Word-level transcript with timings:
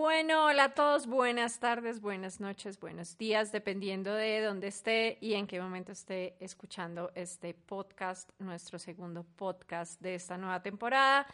Bueno, 0.00 0.46
hola 0.46 0.64
a 0.64 0.74
todos, 0.74 1.06
buenas 1.06 1.60
tardes, 1.60 2.00
buenas 2.00 2.40
noches, 2.40 2.80
buenos 2.80 3.18
días, 3.18 3.52
dependiendo 3.52 4.14
de 4.14 4.40
dónde 4.40 4.68
esté 4.68 5.18
y 5.20 5.34
en 5.34 5.46
qué 5.46 5.60
momento 5.60 5.92
esté 5.92 6.36
escuchando 6.40 7.12
este 7.14 7.52
podcast, 7.52 8.30
nuestro 8.38 8.78
segundo 8.78 9.26
podcast 9.36 10.00
de 10.00 10.14
esta 10.14 10.38
nueva 10.38 10.62
temporada, 10.62 11.26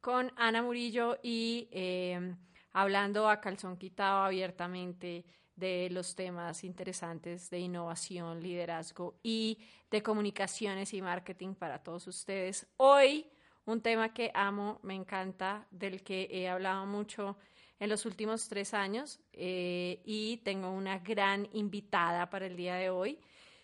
con 0.00 0.32
Ana 0.36 0.62
Murillo 0.62 1.18
y 1.22 1.68
eh, 1.70 2.34
hablando 2.72 3.28
a 3.28 3.42
calzón 3.42 3.76
quitado 3.76 4.24
abiertamente 4.24 5.26
de 5.54 5.90
los 5.90 6.16
temas 6.16 6.64
interesantes 6.64 7.50
de 7.50 7.58
innovación, 7.58 8.42
liderazgo 8.42 9.16
y 9.22 9.58
de 9.90 10.02
comunicaciones 10.02 10.94
y 10.94 11.02
marketing 11.02 11.54
para 11.54 11.82
todos 11.82 12.06
ustedes. 12.06 12.66
Hoy, 12.78 13.26
un 13.66 13.82
tema 13.82 14.14
que 14.14 14.30
amo, 14.32 14.80
me 14.82 14.94
encanta, 14.94 15.66
del 15.70 16.02
que 16.02 16.26
he 16.30 16.48
hablado 16.48 16.86
mucho 16.86 17.36
en 17.84 17.90
los 17.90 18.06
últimos 18.06 18.48
tres 18.48 18.72
años 18.72 19.20
eh, 19.32 20.00
y 20.04 20.38
tengo 20.38 20.70
una 20.70 20.98
gran 20.98 21.48
invitada 21.52 22.30
para 22.30 22.46
el 22.46 22.56
día 22.56 22.76
de 22.76 22.88
hoy. 22.88 23.20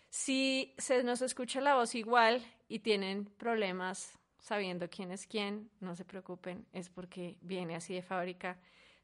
Si 0.09 0.73
se 0.77 1.03
nos 1.03 1.21
escucha 1.21 1.59
la 1.59 1.75
voz 1.75 1.95
igual 1.95 2.45
y 2.67 2.79
tienen 2.79 3.25
problemas 3.25 4.17
sabiendo 4.39 4.89
quién 4.89 5.11
es 5.11 5.25
quién, 5.25 5.71
no 5.79 5.95
se 5.95 6.05
preocupen, 6.05 6.67
es 6.71 6.89
porque 6.89 7.37
viene 7.41 7.75
así 7.75 7.95
de 7.95 8.03
fábrica. 8.03 8.59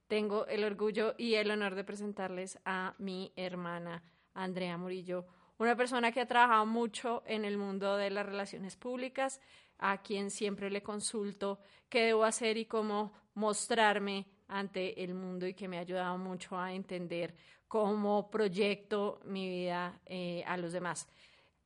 Tengo 0.08 0.46
el 0.48 0.64
orgullo 0.64 1.16
y 1.18 1.34
el 1.34 1.50
honor 1.50 1.74
de 1.74 1.84
presentarles 1.84 2.60
a 2.64 2.94
mi 3.00 3.34
hermana 3.36 4.04
Andrea 4.34 4.78
Murillo, 4.78 5.26
una 5.58 5.76
persona 5.76 6.12
que 6.12 6.22
ha 6.22 6.28
trabajado 6.28 6.66
mucho 6.68 7.24
en 7.26 7.44
el 7.44 7.58
mundo 7.58 7.98
de 7.98 8.12
las 8.12 8.26
relaciones 8.26 8.76
públicas, 8.76 9.42
a 9.80 10.02
quien 10.04 10.30
siempre 10.30 10.70
le 10.70 10.84
consulto 10.84 11.60
qué 11.90 12.02
debo 12.04 12.24
hacer 12.24 12.58
y 12.58 12.66
cómo 12.66 13.14
mostrarme 13.34 14.28
ante 14.48 15.04
el 15.04 15.14
mundo 15.14 15.46
y 15.48 15.54
que 15.54 15.68
me 15.68 15.78
ha 15.78 15.82
ayudado 15.82 16.18
mucho 16.18 16.58
a 16.58 16.74
entender 16.74 17.36
cómo 17.68 18.30
proyecto 18.30 19.20
mi 19.26 19.48
vida 19.48 20.00
eh, 20.06 20.44
a 20.48 20.58
los 20.58 20.72
demás. 20.72 21.08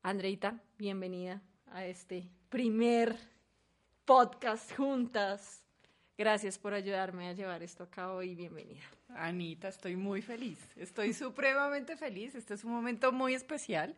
Andreita, 0.01 0.59
bienvenida 0.77 1.41
a 1.71 1.85
este 1.85 2.27
primer 2.49 3.15
podcast 4.05 4.75
juntas. 4.75 5.63
Gracias 6.17 6.57
por 6.57 6.73
ayudarme 6.73 7.29
a 7.29 7.33
llevar 7.33 7.63
esto 7.63 7.83
a 7.83 7.89
cabo 7.89 8.21
y 8.23 8.35
bienvenida. 8.35 8.81
Anita, 9.09 9.67
estoy 9.67 9.95
muy 9.95 10.21
feliz, 10.21 10.59
estoy 10.75 11.13
supremamente 11.13 11.95
feliz. 11.97 12.35
Este 12.35 12.53
es 12.53 12.63
un 12.63 12.71
momento 12.71 13.11
muy 13.11 13.33
especial. 13.33 13.95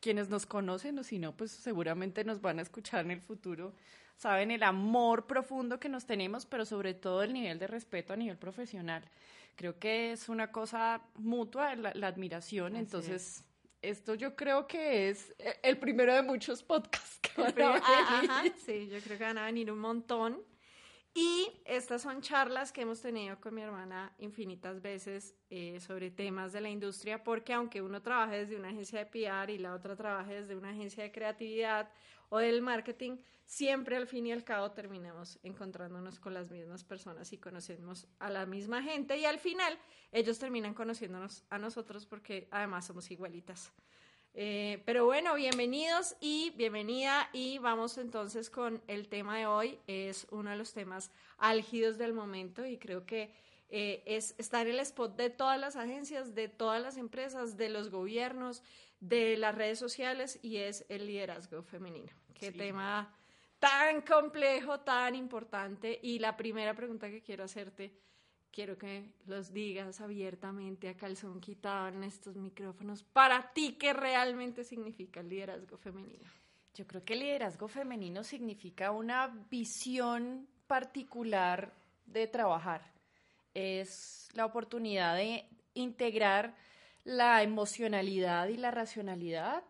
Quienes 0.00 0.28
nos 0.28 0.46
conocen 0.46 0.98
o 0.98 1.02
si 1.02 1.18
no, 1.18 1.36
pues 1.36 1.50
seguramente 1.50 2.24
nos 2.24 2.40
van 2.40 2.58
a 2.58 2.62
escuchar 2.62 3.04
en 3.04 3.12
el 3.12 3.20
futuro 3.20 3.74
saben 4.16 4.50
el 4.50 4.62
amor 4.62 5.26
profundo 5.26 5.78
que 5.78 5.88
nos 5.88 6.06
tenemos, 6.06 6.46
pero 6.46 6.64
sobre 6.64 6.94
todo 6.94 7.22
el 7.22 7.32
nivel 7.32 7.58
de 7.58 7.66
respeto 7.66 8.12
a 8.12 8.16
nivel 8.16 8.36
profesional. 8.36 9.04
Creo 9.54 9.78
que 9.78 10.12
es 10.12 10.28
una 10.28 10.52
cosa 10.52 11.02
mutua, 11.16 11.74
la, 11.76 12.06
admiración, 12.06 12.76
entonces... 12.76 13.42
Esto 13.82 14.14
yo 14.14 14.34
creo 14.34 14.66
que 14.66 15.10
es 15.10 15.32
el 15.62 15.78
primero 15.78 16.12
de 16.12 16.22
muchos 16.22 16.62
podcasts 16.62 17.20
que 17.20 17.40
van 17.40 17.54
a 17.60 18.20
venir. 18.20 18.54
sí, 18.56 18.88
yo 18.88 18.98
creo 19.00 19.18
que 19.18 19.24
van 19.24 19.38
a 19.38 19.44
venir 19.44 19.70
un 19.70 19.78
montón. 19.78 20.42
Y 21.18 21.50
estas 21.64 22.02
son 22.02 22.20
charlas 22.20 22.72
que 22.72 22.82
hemos 22.82 23.00
tenido 23.00 23.40
con 23.40 23.54
mi 23.54 23.62
hermana 23.62 24.12
infinitas 24.18 24.82
veces 24.82 25.34
eh, 25.48 25.80
sobre 25.80 26.10
temas 26.10 26.52
de 26.52 26.60
la 26.60 26.68
industria, 26.68 27.24
porque 27.24 27.54
aunque 27.54 27.80
uno 27.80 28.02
trabaje 28.02 28.40
desde 28.40 28.54
una 28.54 28.68
agencia 28.68 28.98
de 28.98 29.06
PR 29.06 29.50
y 29.50 29.56
la 29.56 29.72
otra 29.72 29.96
trabaje 29.96 30.42
desde 30.42 30.54
una 30.54 30.72
agencia 30.72 31.02
de 31.02 31.12
creatividad 31.12 31.90
o 32.28 32.36
del 32.36 32.60
marketing, 32.60 33.16
siempre 33.46 33.96
al 33.96 34.06
fin 34.06 34.26
y 34.26 34.32
al 34.32 34.44
cabo 34.44 34.72
terminamos 34.72 35.38
encontrándonos 35.42 36.20
con 36.20 36.34
las 36.34 36.50
mismas 36.50 36.84
personas 36.84 37.32
y 37.32 37.38
conocemos 37.38 38.06
a 38.18 38.28
la 38.28 38.44
misma 38.44 38.82
gente 38.82 39.16
y 39.16 39.24
al 39.24 39.38
final 39.38 39.78
ellos 40.12 40.38
terminan 40.38 40.74
conociéndonos 40.74 41.44
a 41.48 41.56
nosotros 41.56 42.04
porque 42.04 42.46
además 42.50 42.84
somos 42.84 43.10
igualitas. 43.10 43.72
Eh, 44.38 44.82
pero 44.84 45.06
bueno, 45.06 45.34
bienvenidos 45.34 46.14
y 46.20 46.52
bienvenida 46.58 47.30
y 47.32 47.56
vamos 47.56 47.96
entonces 47.96 48.50
con 48.50 48.82
el 48.86 49.08
tema 49.08 49.38
de 49.38 49.46
hoy. 49.46 49.78
Es 49.86 50.26
uno 50.30 50.50
de 50.50 50.56
los 50.56 50.74
temas 50.74 51.10
álgidos 51.38 51.96
del 51.96 52.12
momento 52.12 52.66
y 52.66 52.76
creo 52.76 53.06
que 53.06 53.32
eh, 53.70 54.02
es, 54.04 54.34
está 54.36 54.60
en 54.60 54.68
el 54.68 54.80
spot 54.80 55.16
de 55.16 55.30
todas 55.30 55.58
las 55.58 55.74
agencias, 55.76 56.34
de 56.34 56.48
todas 56.48 56.82
las 56.82 56.98
empresas, 56.98 57.56
de 57.56 57.70
los 57.70 57.88
gobiernos, 57.88 58.62
de 59.00 59.38
las 59.38 59.54
redes 59.54 59.78
sociales 59.78 60.38
y 60.42 60.58
es 60.58 60.84
el 60.90 61.06
liderazgo 61.06 61.62
femenino. 61.62 62.12
Qué 62.34 62.52
tema 62.52 63.10
tan 63.58 64.02
complejo, 64.02 64.80
tan 64.80 65.14
importante. 65.14 65.98
Y 66.02 66.18
la 66.18 66.36
primera 66.36 66.74
pregunta 66.74 67.08
que 67.08 67.22
quiero 67.22 67.44
hacerte, 67.44 67.90
quiero 68.56 68.78
que 68.78 69.12
los 69.26 69.52
digas 69.52 70.00
abiertamente 70.00 70.88
a 70.88 70.96
calzón 70.96 71.42
quitado 71.42 71.88
en 71.88 72.04
estos 72.04 72.36
micrófonos. 72.36 73.02
Para 73.02 73.52
ti, 73.52 73.76
¿qué 73.78 73.92
realmente 73.92 74.64
significa 74.64 75.20
el 75.20 75.28
liderazgo 75.28 75.76
femenino? 75.76 76.24
Yo 76.72 76.86
creo 76.86 77.04
que 77.04 77.12
el 77.12 77.20
liderazgo 77.20 77.68
femenino 77.68 78.24
significa 78.24 78.92
una 78.92 79.28
visión 79.50 80.48
particular 80.66 81.74
de 82.06 82.28
trabajar. 82.28 82.94
Es 83.52 84.30
la 84.32 84.46
oportunidad 84.46 85.16
de 85.16 85.46
integrar 85.74 86.56
la 87.04 87.42
emocionalidad 87.42 88.48
y 88.48 88.56
la 88.56 88.70
racionalidad 88.70 89.64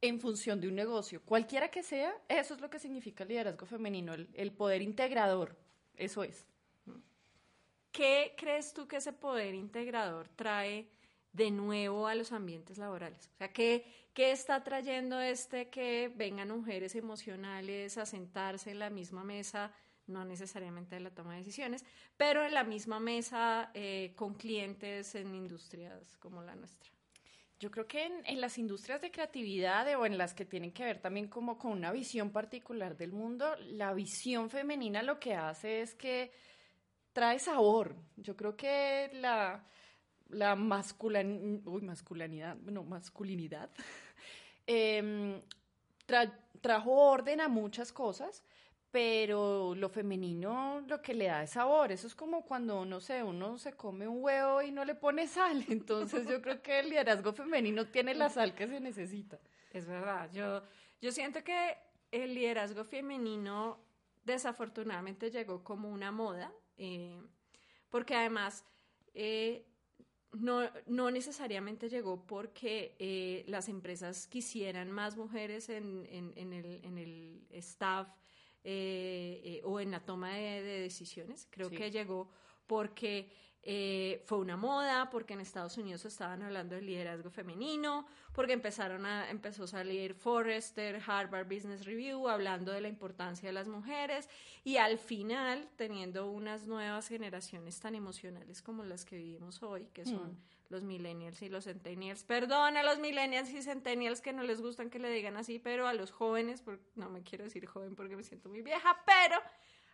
en 0.00 0.18
función 0.20 0.58
de 0.58 0.68
un 0.68 0.74
negocio, 0.74 1.20
cualquiera 1.22 1.70
que 1.70 1.82
sea, 1.82 2.14
eso 2.28 2.54
es 2.54 2.60
lo 2.62 2.70
que 2.70 2.78
significa 2.78 3.24
el 3.24 3.28
liderazgo 3.28 3.66
femenino, 3.66 4.14
el, 4.14 4.52
poder 4.52 4.80
integrador, 4.80 5.56
eso 5.96 6.24
es. 6.24 6.46
¿Qué 7.92 8.34
crees 8.38 8.72
tú 8.72 8.88
que 8.88 8.96
ese 8.96 9.12
poder 9.12 9.54
integrador 9.54 10.26
trae 10.28 10.88
de 11.32 11.50
nuevo 11.50 12.06
a 12.06 12.14
los 12.14 12.32
ambientes 12.32 12.78
laborales? 12.78 13.30
O 13.34 13.36
sea, 13.36 13.52
¿qué, 13.52 13.84
¿qué, 14.14 14.32
está 14.32 14.64
trayendo 14.64 15.20
este 15.20 15.68
que 15.68 16.10
vengan 16.16 16.48
mujeres 16.48 16.94
emocionales 16.94 17.98
a 17.98 18.06
sentarse 18.06 18.70
en 18.70 18.78
la 18.78 18.88
misma 18.88 19.24
mesa, 19.24 19.72
no 20.06 20.24
necesariamente 20.24 20.96
de 20.96 21.02
la 21.02 21.10
toma 21.10 21.32
de 21.32 21.40
decisiones, 21.40 21.84
pero 22.16 22.42
en 22.42 22.54
la 22.54 22.64
misma 22.64 22.98
mesa 22.98 23.70
eh, 23.74 24.14
con 24.16 24.34
clientes 24.34 25.14
en 25.14 25.34
industrias 25.34 26.16
como 26.16 26.42
la 26.42 26.56
nuestra? 26.56 26.90
Yo 27.62 27.70
creo 27.70 27.86
que 27.86 28.10
en, 28.24 28.40
las 28.40 28.58
industrias 28.58 29.00
de 29.00 29.12
creatividad 29.12 29.86
o 29.96 30.04
en 30.04 30.18
las 30.18 30.34
que 30.34 30.44
tienen 30.44 30.72
que 30.72 30.82
ver 30.82 30.98
también 30.98 31.28
como 31.28 31.58
con 31.58 31.70
una 31.70 31.92
visión 31.92 32.30
particular 32.30 32.96
del 32.96 33.12
mundo, 33.12 33.54
la 33.60 33.94
visión 33.94 34.50
femenina 34.50 35.00
lo 35.04 35.20
que 35.20 35.34
hace 35.34 35.80
es 35.80 35.94
que 35.94 36.32
trae 37.12 37.38
sabor. 37.38 37.94
Yo 38.16 38.36
creo 38.36 38.56
que 38.56 39.10
la, 39.14 39.64
la 40.28 40.56
masculinidad, 40.56 42.56
no, 42.56 42.84
masculinidad, 42.84 43.70
em, 44.66 45.40
trajo 46.60 46.92
orden 46.92 47.40
a 47.40 47.48
muchas 47.48 47.92
cosas 47.92 48.42
pero 48.92 49.74
lo 49.74 49.88
femenino 49.88 50.84
lo 50.86 51.00
que 51.00 51.14
le 51.14 51.24
da 51.24 51.42
es 51.42 51.50
sabor. 51.50 51.90
Eso 51.90 52.06
es 52.06 52.14
como 52.14 52.44
cuando, 52.44 52.84
no 52.84 53.00
sé, 53.00 53.22
uno 53.22 53.58
se 53.58 53.72
come 53.72 54.06
un 54.06 54.22
huevo 54.22 54.60
y 54.60 54.70
no 54.70 54.84
le 54.84 54.94
pone 54.94 55.26
sal. 55.26 55.64
Entonces 55.68 56.28
yo 56.28 56.40
creo 56.42 56.62
que 56.62 56.78
el 56.78 56.90
liderazgo 56.90 57.32
femenino 57.32 57.86
tiene 57.86 58.14
la 58.14 58.28
sal 58.28 58.54
que 58.54 58.68
se 58.68 58.78
necesita. 58.78 59.40
Es 59.72 59.86
verdad. 59.86 60.30
Yo, 60.32 60.62
yo 61.00 61.10
siento 61.10 61.42
que 61.42 61.74
el 62.10 62.34
liderazgo 62.34 62.84
femenino 62.84 63.78
desafortunadamente 64.24 65.30
llegó 65.30 65.64
como 65.64 65.88
una 65.88 66.12
moda, 66.12 66.52
eh, 66.76 67.20
porque 67.88 68.14
además 68.14 68.64
eh, 69.14 69.66
no, 70.32 70.70
no, 70.86 71.10
necesariamente 71.10 71.88
llegó 71.88 72.24
porque 72.26 72.96
eh, 72.98 73.44
las 73.46 73.68
empresas 73.68 74.26
quisieran 74.26 74.90
más 74.90 75.16
mujeres 75.16 75.68
en, 75.68 76.06
en, 76.10 76.52
el, 76.52 76.80
en 76.84 76.98
el 76.98 77.46
staff 77.50 78.08
o 79.64 79.80
en 79.80 79.90
la 79.90 80.00
toma 80.04 80.34
de, 80.34 80.62
decisiones. 80.62 81.46
Creo 81.50 81.68
que 81.70 81.90
llegó 81.90 82.30
porque 82.66 83.30
eh, 83.64 84.22
fue 84.26 84.38
una 84.38 84.56
moda, 84.56 85.08
porque 85.08 85.34
en 85.34 85.40
Estados 85.40 85.78
Unidos 85.78 86.04
estaban 86.04 86.42
hablando 86.42 86.74
del 86.74 86.86
liderazgo 86.86 87.30
femenino, 87.30 88.06
porque 88.32 88.54
empezaron 88.54 89.06
a, 89.06 89.30
empezó 89.30 89.64
a 89.64 89.68
salir 89.68 90.14
Forrester, 90.14 91.00
Harvard 91.06 91.46
Business 91.46 91.84
Review, 91.84 92.28
hablando 92.28 92.72
de 92.72 92.80
la 92.80 92.88
importancia 92.88 93.48
de 93.48 93.52
las 93.52 93.68
mujeres, 93.68 94.28
y 94.64 94.78
al 94.78 94.98
final, 94.98 95.68
teniendo 95.76 96.28
unas 96.28 96.66
nuevas 96.66 97.06
generaciones 97.06 97.78
tan 97.78 97.94
emocionales 97.94 98.62
como 98.62 98.82
las 98.82 99.04
que 99.04 99.16
vivimos 99.16 99.62
hoy, 99.62 99.86
que 99.92 100.04
son... 100.04 100.32
Mm. 100.32 100.36
los 100.72 100.82
millennials 100.84 101.42
y 101.42 101.50
los 101.50 101.64
centennials. 101.64 102.24
Perdón 102.24 102.78
a 102.78 102.82
los 102.82 102.98
millennials 102.98 103.50
y 103.50 103.60
centennials 103.60 104.22
que 104.22 104.32
no 104.32 104.42
les 104.42 104.62
gustan 104.62 104.88
que 104.88 104.98
le 104.98 105.10
digan 105.10 105.36
así, 105.36 105.58
pero 105.58 105.86
a 105.86 105.92
los 105.92 106.10
jóvenes, 106.10 106.62
porque, 106.62 106.82
no 106.94 107.10
me 107.10 107.22
quiero 107.22 107.44
decir 107.44 107.66
joven 107.66 107.94
porque 107.94 108.16
me 108.16 108.22
siento 108.22 108.48
muy 108.48 108.62
vieja, 108.62 108.96
pero 109.04 109.36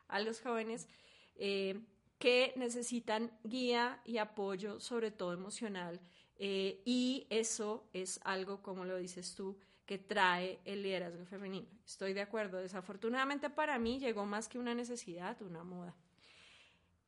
a 0.06 0.20
los 0.20 0.40
jóvenes 0.40 0.86
eh, 1.34 1.80
que 2.18 2.52
necesitan 2.56 3.30
guía 3.44 4.00
y 4.04 4.18
apoyo, 4.18 4.80
sobre 4.80 5.10
todo 5.10 5.32
emocional. 5.32 6.00
Eh, 6.36 6.82
y 6.84 7.26
eso 7.30 7.88
es 7.92 8.20
algo, 8.24 8.62
como 8.62 8.84
lo 8.84 8.96
dices 8.96 9.34
tú, 9.34 9.58
que 9.86 9.98
trae 9.98 10.60
el 10.64 10.82
liderazgo 10.82 11.24
femenino. 11.24 11.68
Estoy 11.86 12.12
de 12.12 12.20
acuerdo. 12.20 12.58
Desafortunadamente 12.58 13.48
para 13.50 13.78
mí 13.78 13.98
llegó 13.98 14.26
más 14.26 14.48
que 14.48 14.58
una 14.58 14.74
necesidad, 14.74 15.40
una 15.42 15.64
moda. 15.64 15.96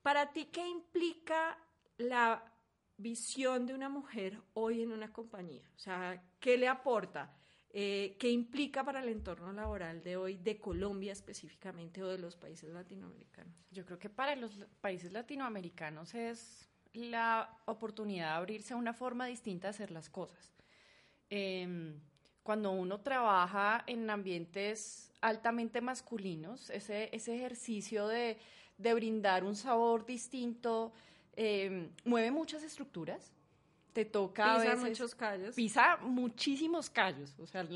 Para 0.02 0.32
ti, 0.32 0.46
¿qué 0.46 0.66
implica 0.66 1.58
la 1.98 2.42
visión 2.96 3.66
de 3.66 3.74
una 3.74 3.88
mujer 3.88 4.40
hoy 4.54 4.82
en 4.82 4.92
una 4.92 5.12
compañía? 5.12 5.70
O 5.76 5.78
sea, 5.78 6.22
¿qué 6.40 6.56
le 6.56 6.68
aporta? 6.68 7.36
Eh, 7.72 8.17
¿Qué 8.19 8.28
implica 8.28 8.82
para 8.82 9.00
el 9.00 9.08
entorno 9.08 9.52
laboral 9.52 10.02
de 10.02 10.17
hoy, 10.17 10.37
de 10.37 10.58
Colombia 10.58 11.12
específicamente 11.12 12.02
o 12.02 12.08
de 12.08 12.19
los 12.19 12.34
países 12.34 12.69
latinoamericanos? 12.70 13.55
Yo 13.70 13.84
creo 13.84 13.99
que 13.99 14.11
para 14.11 14.34
los 14.34 14.50
países 14.81 15.12
latinoamericanos 15.12 16.14
es 16.14 16.69
la 16.93 17.56
oportunidad 17.67 18.31
de 18.31 18.37
abrirse 18.38 18.75
a 18.75 18.76
una 18.76 18.93
forma 18.93 19.26
distinta 19.26 19.69
de 19.69 19.70
hacer 19.70 19.93
las 19.93 20.11
cosas. 20.11 20.52
Em, 21.28 22.00
cuando 22.43 22.72
uno 22.72 23.00
trabaja 23.00 23.84
en 23.87 24.11
ambientes 24.11 25.12
altamente 25.20 25.81
masculinos, 25.81 26.70
ese, 26.70 27.08
ese 27.12 27.37
ejercicio 27.37 28.08
de, 28.08 28.37
de, 28.78 28.94
brindar 28.94 29.44
un 29.44 29.55
sabor 29.55 30.05
distinto 30.05 30.93
em, 31.37 31.90
mueve 32.05 32.32
muchas 32.32 32.64
estructuras 32.64 33.32
te 33.92 34.04
toca 34.04 34.58
pisa 34.58 34.76
muchos 34.76 35.14
callos. 35.14 35.54
Pisa 35.54 35.96
muchísimos 36.02 36.90
callos. 36.90 37.34
O 37.38 37.46
sea, 37.46 37.66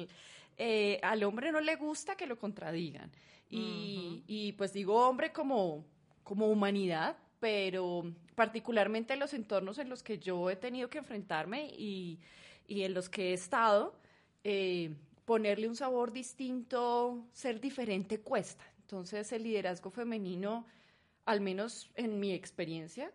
eh, 0.56 1.00
al 1.02 1.22
hombre 1.24 1.52
no 1.52 1.60
le 1.60 1.76
gusta 1.76 2.16
que 2.16 2.26
lo 2.26 2.38
contradigan. 2.38 3.10
Y, 3.50 4.52
pues 4.58 4.72
digo 4.72 5.06
hombre 5.06 5.32
como, 5.32 5.84
como 6.24 6.48
humanidad, 6.48 7.16
pero 7.38 8.02
particularmente 8.34 9.14
en 9.14 9.20
los 9.20 9.32
entornos 9.32 9.78
en 9.78 9.88
los 9.88 10.02
que 10.02 10.18
yo 10.18 10.50
he 10.50 10.56
tenido 10.56 10.90
que 10.90 10.98
enfrentarme 10.98 11.66
y, 11.66 12.18
en 12.68 12.94
los 12.94 13.08
que 13.08 13.30
he 13.30 13.32
estado, 13.34 13.94
eh, 14.42 14.92
ponerle 15.24 15.68
un 15.68 15.76
sabor 15.76 16.12
distinto, 16.12 17.26
ser 17.32 17.60
diferente 17.60 18.20
cuesta. 18.20 18.64
Entonces 18.80 19.30
el 19.32 19.44
liderazgo 19.44 19.90
femenino, 19.90 20.66
al 21.24 21.40
menos 21.40 21.90
en 21.94 22.18
mi 22.18 22.32
experiencia, 22.32 23.12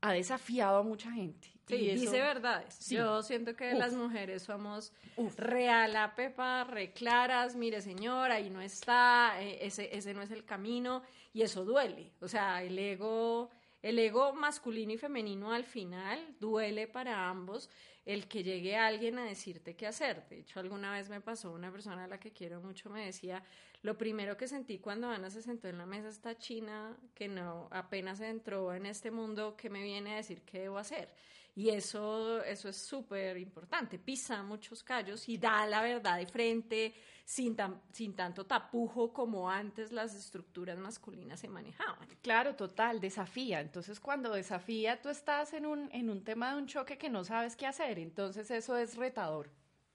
ha 0.00 0.12
desafiado 0.12 0.78
a 0.78 0.82
mucha 0.82 1.10
gente. 1.10 1.48
Sí, 1.68 1.90
dice 1.90 2.20
verdades. 2.20 2.88
Yo 2.88 3.22
siento 3.22 3.54
que 3.54 3.74
las 3.74 3.92
mujeres 3.92 4.42
somos 4.42 4.92
real 5.36 5.94
a 5.96 6.14
pepa, 6.14 6.64
reclaras, 6.64 7.54
mire 7.54 7.80
señor, 7.82 8.30
ahí 8.30 8.50
no 8.50 8.60
está, 8.60 9.40
eh, 9.40 9.58
ese, 9.60 9.94
ese 9.96 10.14
no 10.14 10.22
es 10.22 10.30
el 10.30 10.44
camino, 10.44 11.02
y 11.32 11.42
eso 11.42 11.64
duele. 11.64 12.12
O 12.20 12.28
sea, 12.28 12.62
el 12.62 12.78
ego, 12.78 13.50
el 13.82 13.98
ego 13.98 14.32
masculino 14.32 14.92
y 14.92 14.98
femenino 14.98 15.52
al 15.52 15.64
final 15.64 16.34
duele 16.40 16.88
para 16.88 17.28
ambos 17.28 17.68
el 18.08 18.26
que 18.26 18.42
llegue 18.42 18.74
alguien 18.74 19.18
a 19.18 19.24
decirte 19.24 19.76
qué 19.76 19.86
hacer. 19.86 20.26
De 20.30 20.38
hecho, 20.38 20.60
alguna 20.60 20.92
vez 20.92 21.10
me 21.10 21.20
pasó 21.20 21.52
una 21.52 21.70
persona 21.70 22.04
a 22.04 22.08
la 22.08 22.18
que 22.18 22.32
quiero 22.32 22.58
mucho, 22.62 22.88
me 22.88 23.04
decía, 23.04 23.44
lo 23.82 23.98
primero 23.98 24.34
que 24.38 24.48
sentí 24.48 24.78
cuando 24.78 25.10
Ana 25.10 25.28
se 25.28 25.42
sentó 25.42 25.68
en 25.68 25.76
la 25.76 25.84
mesa 25.84 26.08
esta 26.08 26.38
china, 26.38 26.96
que 27.14 27.28
no 27.28 27.68
apenas 27.70 28.20
entró 28.20 28.72
en 28.72 28.86
este 28.86 29.10
mundo, 29.10 29.56
que 29.58 29.68
me 29.68 29.82
viene 29.82 30.14
a 30.14 30.16
decir 30.16 30.40
qué 30.40 30.60
debo 30.60 30.78
hacer. 30.78 31.10
Y 31.58 31.70
eso, 31.70 32.40
eso 32.44 32.68
es 32.68 32.76
súper 32.76 33.36
importante, 33.36 33.98
pisa 33.98 34.44
muchos 34.44 34.84
callos 34.84 35.28
y 35.28 35.38
da 35.38 35.66
la 35.66 35.82
verdad 35.82 36.16
de 36.16 36.24
frente 36.24 36.94
sin, 37.24 37.56
sin 37.90 38.14
tanto 38.14 38.46
tapujo 38.46 39.12
como 39.12 39.50
antes 39.50 39.90
las 39.90 40.14
estructuras 40.14 40.78
masculinas 40.78 41.40
se 41.40 41.48
manejaban. 41.48 42.06
Claro, 42.22 42.54
total, 42.54 43.00
desafía. 43.00 43.60
Entonces 43.60 43.98
cuando 43.98 44.34
desafía 44.34 45.02
tú 45.02 45.08
estás 45.08 45.52
en 45.52 45.66
un, 45.66 45.90
en 45.90 46.10
un 46.10 46.22
tema 46.22 46.52
de 46.52 46.58
un 46.58 46.68
choque 46.68 46.96
que 46.96 47.10
no 47.10 47.24
sabes 47.24 47.56
qué 47.56 47.66
hacer, 47.66 47.98
entonces 47.98 48.48
eso 48.52 48.76
es 48.76 48.94
retador, 48.94 49.50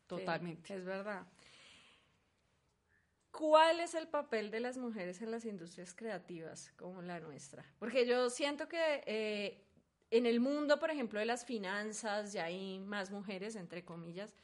totalmente. 0.05 0.75
es 0.75 0.83
verdad. 0.83 1.25
¿Cuál 3.31 3.79
es 3.79 3.95
el 3.95 4.09
papel 4.09 4.51
de 4.51 4.59
las 4.59 4.77
mujeres 4.77 5.21
en 5.21 5.31
las 5.31 5.45
industrias 5.45 5.95
creativas 5.95 6.73
como 6.75 7.01
la 7.01 7.21
nuestra? 7.21 7.65
Porque 7.79 8.05
yo 8.05 8.29
siento 8.29 8.67
que 8.67 9.01
eh, 9.07 9.62
en 10.17 10.25
el 10.25 10.39
mundo, 10.39 10.79
por 10.79 10.91
ejemplo, 10.91 11.19
de 11.19 11.25
las 11.25 11.43
finanzas 11.45 12.33
ya 12.33 12.45
hay 12.45 12.79
más 12.79 13.11
mujeres, 13.11 13.55
entre 13.55 13.83
comillas. 13.83 14.35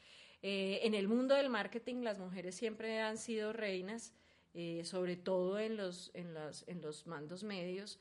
Eh, 0.42 0.80
en 0.82 0.94
el 0.94 1.06
mundo 1.06 1.34
del 1.34 1.48
marketing 1.48 2.02
las 2.02 2.18
mujeres 2.18 2.54
siempre 2.54 3.00
han 3.00 3.18
sido 3.18 3.52
reinas, 3.52 4.12
eh, 4.52 4.82
sobre 4.84 5.16
todo 5.16 5.58
en 5.58 5.76
los, 5.76 6.10
en, 6.14 6.34
en 6.66 6.80
los 6.80 7.06
mandos 7.06 7.44
medios. 7.44 8.00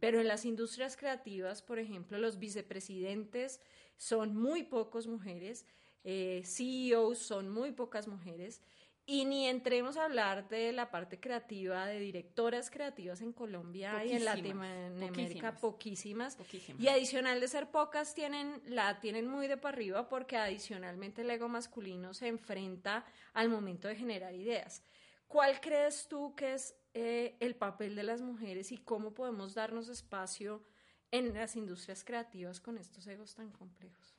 pero 0.00 0.20
en 0.20 0.28
las 0.28 0.44
industrias 0.44 0.96
creativas, 0.96 1.62
por 1.62 1.78
ejemplo, 1.78 2.18
los 2.18 2.38
vicepresidentes 2.38 3.60
son 3.96 4.36
muy 4.36 4.62
pocos 4.64 5.06
mujeres, 5.06 5.64
CEOs 6.04 7.18
son 7.18 7.48
muy 7.48 7.72
pocas 7.72 8.08
mujeres. 8.08 8.60
Y 9.10 9.24
ni 9.24 9.46
entremos 9.46 9.96
a 9.96 10.04
hablar 10.04 10.50
de 10.50 10.70
la 10.70 10.90
parte 10.90 11.18
creativa, 11.18 11.86
de 11.86 11.98
directoras 11.98 12.70
creativas 12.70 13.22
en 13.22 13.32
Colombia 13.32 14.04
y 14.04 14.12
en 14.12 14.22
Latinoamérica, 14.22 15.54
poquísimas. 15.54 16.36
Y 16.78 16.88
adicional 16.88 17.40
de 17.40 17.48
ser 17.48 17.70
pocas, 17.70 18.14
tienen, 18.14 18.60
la 18.66 19.00
tienen 19.00 19.26
muy 19.26 19.48
de 19.48 19.56
para 19.56 19.74
arriba 19.74 20.10
porque 20.10 20.36
adicionalmente 20.36 21.22
el 21.22 21.30
ego 21.30 21.48
masculino 21.48 22.12
se 22.12 22.28
enfrenta 22.28 23.06
al 23.32 23.48
momento 23.48 23.88
de 23.88 23.96
generar 23.96 24.34
ideas. 24.34 24.82
¿Cuál 25.26 25.58
crees 25.62 26.06
tú 26.06 26.34
que 26.34 26.52
es 26.52 26.76
eh, 26.92 27.38
el 27.40 27.56
papel 27.56 27.96
de 27.96 28.02
las 28.02 28.20
mujeres 28.20 28.72
y 28.72 28.76
cómo 28.76 29.14
podemos 29.14 29.54
darnos 29.54 29.88
espacio 29.88 30.62
en 31.10 31.32
las 31.32 31.56
industrias 31.56 32.04
creativas 32.04 32.60
con 32.60 32.76
estos 32.76 33.06
egos 33.06 33.34
tan 33.34 33.52
complejos? 33.52 34.18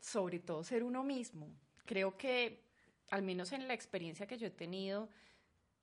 Sobre 0.00 0.40
todo 0.40 0.64
ser 0.64 0.82
uno 0.82 1.04
mismo. 1.04 1.54
Creo 1.84 2.18
que 2.18 2.67
al 3.10 3.22
menos 3.22 3.52
en 3.52 3.66
la 3.68 3.74
experiencia 3.74 4.26
que 4.26 4.38
yo 4.38 4.46
he 4.46 4.50
tenido, 4.50 5.08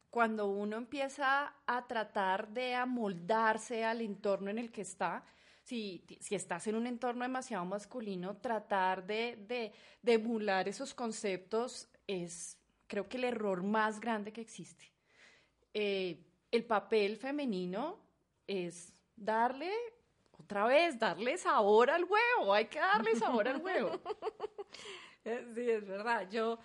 cuando 0.09 0.47
uno 0.47 0.77
empieza 0.77 1.53
a 1.65 1.87
tratar 1.87 2.47
de 2.49 2.73
amoldarse 2.73 3.83
al 3.83 4.01
entorno 4.01 4.49
en 4.49 4.59
el 4.59 4.71
que 4.71 4.81
está, 4.81 5.23
si, 5.63 6.05
si 6.21 6.35
estás 6.35 6.67
en 6.67 6.75
un 6.75 6.87
entorno 6.87 7.23
demasiado 7.23 7.65
masculino, 7.65 8.37
tratar 8.37 9.05
de, 9.05 9.37
de, 9.47 9.73
de, 10.01 10.13
emular 10.13 10.69
esos 10.69 10.93
conceptos 10.93 11.89
es, 12.07 12.57
creo 12.87 13.09
que 13.09 13.17
el 13.17 13.25
error 13.25 13.63
más 13.63 13.99
grande 13.99 14.31
que 14.31 14.41
existe. 14.41 14.91
Eh, 15.73 16.23
el 16.51 16.63
papel 16.63 17.17
femenino 17.17 17.99
es 18.47 18.93
darle, 19.15 19.73
otra 20.39 20.67
vez, 20.67 20.97
darle 20.99 21.37
sabor 21.37 21.89
al 21.89 22.03
huevo, 22.03 22.53
hay 22.53 22.67
que 22.67 22.79
darle 22.79 23.15
sabor 23.15 23.47
al 23.47 23.61
huevo. 23.61 23.99
Sí, 25.55 25.67
es 25.71 25.87
verdad. 25.87 26.29
Yo 26.29 26.59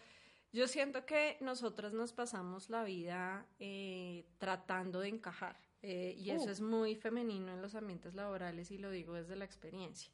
yo 0.53 0.67
siento 0.67 1.07
que 1.07 1.37
nosotras 1.41 1.93
nos 1.93 2.13
pasamos 2.13 2.71
la 2.71 2.83
vida 2.83 3.47
eh, 3.61 4.27
tratando 4.39 5.01
de 5.01 5.09
encajar 5.09 5.57
eh, 5.83 6.15
y 6.19 6.31
eso 6.31 6.47
uh. 6.47 6.51
es 6.51 6.61
muy 6.61 6.97
femenino 6.97 7.53
en 7.53 7.63
los 7.63 7.75
ambientes 7.75 8.15
laborales 8.15 8.71
y 8.71 8.79
lo 8.79 8.91
digo 8.91 9.15
desde 9.15 9.37
la 9.37 9.45
experiencia. 9.45 10.13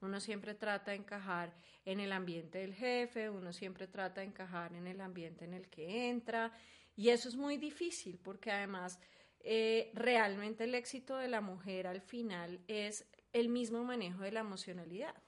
Uno 0.00 0.20
siempre 0.20 0.54
trata 0.54 0.90
de 0.90 0.98
encajar 0.98 1.54
en 1.84 2.00
el 2.00 2.12
ambiente 2.12 2.58
del 2.58 2.74
jefe, 2.74 3.30
uno 3.30 3.52
siempre 3.52 3.86
trata 3.86 4.20
de 4.20 4.26
encajar 4.26 4.74
en 4.74 4.86
el 4.86 5.00
ambiente 5.00 5.44
en 5.44 5.54
el 5.54 5.68
que 5.68 6.08
entra 6.08 6.52
y 6.96 7.10
eso 7.10 7.28
es 7.28 7.36
muy 7.36 7.56
difícil 7.56 8.18
porque 8.22 8.50
además 8.50 8.98
eh, 9.40 9.90
realmente 9.94 10.64
el 10.64 10.74
éxito 10.74 11.16
de 11.16 11.28
la 11.28 11.40
mujer 11.40 11.86
al 11.86 12.00
final 12.00 12.60
es 12.66 13.06
el 13.32 13.48
mismo 13.48 13.84
manejo 13.84 14.22
de 14.22 14.32
la 14.32 14.40
emocionalidad, 14.40 15.22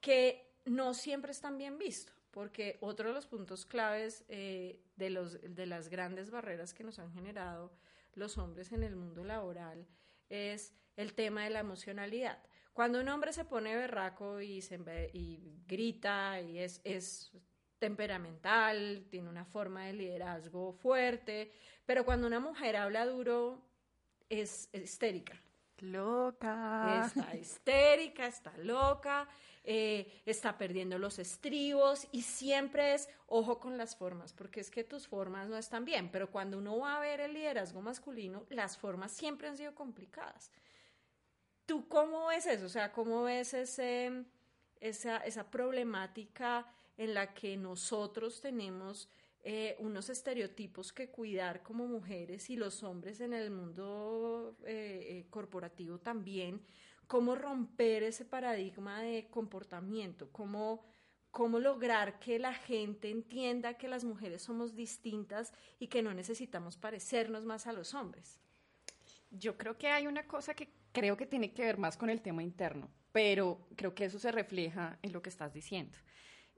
que 0.00 0.52
no 0.66 0.92
siempre 0.92 1.32
es 1.32 1.40
tan 1.40 1.56
bien 1.56 1.78
visto 1.78 2.15
porque 2.36 2.76
otro 2.82 3.08
de 3.08 3.14
los 3.14 3.26
puntos 3.26 3.64
claves 3.64 4.22
eh, 4.28 4.78
de, 4.96 5.08
los, 5.08 5.40
de 5.40 5.64
las 5.64 5.88
grandes 5.88 6.30
barreras 6.30 6.74
que 6.74 6.84
nos 6.84 6.98
han 6.98 7.10
generado 7.14 7.72
los 8.12 8.36
hombres 8.36 8.72
en 8.72 8.82
el 8.82 8.94
mundo 8.94 9.24
laboral 9.24 9.86
es 10.28 10.74
el 10.96 11.14
tema 11.14 11.44
de 11.44 11.50
la 11.50 11.60
emocionalidad. 11.60 12.38
Cuando 12.74 13.00
un 13.00 13.08
hombre 13.08 13.32
se 13.32 13.46
pone 13.46 13.74
berraco 13.74 14.42
y, 14.42 14.60
se, 14.60 14.78
y 15.14 15.62
grita 15.66 16.38
y 16.42 16.58
es, 16.58 16.82
es 16.84 17.32
temperamental, 17.78 19.06
tiene 19.08 19.30
una 19.30 19.46
forma 19.46 19.86
de 19.86 19.94
liderazgo 19.94 20.74
fuerte, 20.74 21.50
pero 21.86 22.04
cuando 22.04 22.26
una 22.26 22.38
mujer 22.38 22.76
habla 22.76 23.06
duro 23.06 23.62
es, 24.28 24.68
histérica. 24.74 25.40
Loca. 25.82 27.06
Está 27.06 27.36
histérica, 27.36 28.26
está 28.26 28.56
loca, 28.58 29.28
eh, 29.64 30.22
está 30.24 30.56
perdiendo 30.56 30.98
los 30.98 31.18
estribos 31.18 32.06
y 32.12 32.22
siempre 32.22 32.94
es 32.94 33.08
ojo 33.26 33.58
con 33.58 33.76
las 33.76 33.96
formas, 33.96 34.32
porque 34.32 34.60
es 34.60 34.70
que 34.70 34.84
tus 34.84 35.08
formas 35.08 35.48
no 35.48 35.56
están 35.56 35.84
bien, 35.84 36.10
pero 36.10 36.30
cuando 36.30 36.58
uno 36.58 36.78
va 36.78 36.96
a 36.96 37.00
ver 37.00 37.20
el 37.20 37.34
liderazgo 37.34 37.80
masculino, 37.82 38.44
las 38.50 38.78
formas 38.78 39.12
siempre 39.12 39.48
han 39.48 39.56
sido 39.56 39.74
complicadas. 39.74 40.50
¿Tú 41.66 41.88
cómo 41.88 42.28
ves 42.28 42.46
eso? 42.46 42.66
O 42.66 42.68
sea, 42.68 42.92
¿cómo 42.92 43.24
ves 43.24 43.54
ese, 43.54 44.24
esa, 44.80 45.18
esa 45.18 45.50
problemática 45.50 46.66
en 46.96 47.14
la 47.14 47.34
que 47.34 47.56
nosotros 47.56 48.40
tenemos 48.40 49.08
eh, 49.48 49.76
unos 49.78 50.10
estereotipos 50.10 50.92
que 50.92 51.08
cuidar 51.08 51.62
como 51.62 51.86
mujeres 51.86 52.50
y 52.50 52.56
los 52.56 52.82
hombres 52.82 53.20
en 53.20 53.32
el 53.32 53.52
mundo 53.52 54.56
eh, 54.66 55.06
eh, 55.08 55.26
corporativo 55.30 56.00
también, 56.00 56.60
cómo 57.06 57.36
romper 57.36 58.02
ese 58.02 58.24
paradigma 58.24 59.02
de 59.02 59.28
comportamiento, 59.30 60.32
cómo, 60.32 60.84
cómo 61.30 61.60
lograr 61.60 62.18
que 62.18 62.40
la 62.40 62.54
gente 62.54 63.08
entienda 63.08 63.74
que 63.74 63.86
las 63.86 64.02
mujeres 64.02 64.42
somos 64.42 64.74
distintas 64.74 65.52
y 65.78 65.86
que 65.86 66.02
no 66.02 66.12
necesitamos 66.12 66.76
parecernos 66.76 67.44
más 67.44 67.68
a 67.68 67.72
los 67.72 67.94
hombres. 67.94 68.40
Yo 69.30 69.56
creo 69.56 69.78
que 69.78 69.86
hay 69.86 70.08
una 70.08 70.26
cosa 70.26 70.54
que 70.54 70.70
creo 70.90 71.16
que 71.16 71.24
tiene 71.24 71.54
que 71.54 71.62
ver 71.62 71.78
más 71.78 71.96
con 71.96 72.10
el 72.10 72.20
tema 72.20 72.42
interno, 72.42 72.90
pero 73.12 73.68
creo 73.76 73.94
que 73.94 74.06
eso 74.06 74.18
se 74.18 74.32
refleja 74.32 74.98
en 75.02 75.12
lo 75.12 75.22
que 75.22 75.30
estás 75.30 75.54
diciendo. 75.54 75.96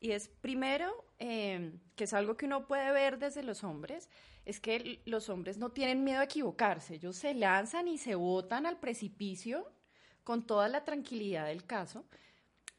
Y 0.01 0.13
es 0.13 0.29
primero, 0.29 1.05
em, 1.19 1.81
que 1.97 2.05
es 2.05 2.15
algo 2.15 2.37
que 2.37 2.47
uno 2.47 2.67
puede 2.67 2.93
ver 2.93 3.19
desde 3.19 3.43
los 3.43 3.65
hombres, 3.65 4.09
es 4.45 4.61
que 4.61 5.01
los 5.05 5.29
hombres 5.29 5.59
no 5.59 5.71
tienen 5.71 6.05
miedo 6.05 6.21
a 6.21 6.25
equivocarse, 6.25 6.95
ellos 6.95 7.17
se 7.17 7.35
lanzan 7.35 7.89
y 7.89 7.99
se 7.99 8.15
botan 8.15 8.65
al 8.67 8.79
precipicio 8.79 9.71
con 10.25 10.47
toda 10.47 10.69
la 10.69 10.85
tranquilidad 10.85 11.47
del 11.47 11.65
caso. 11.65 12.07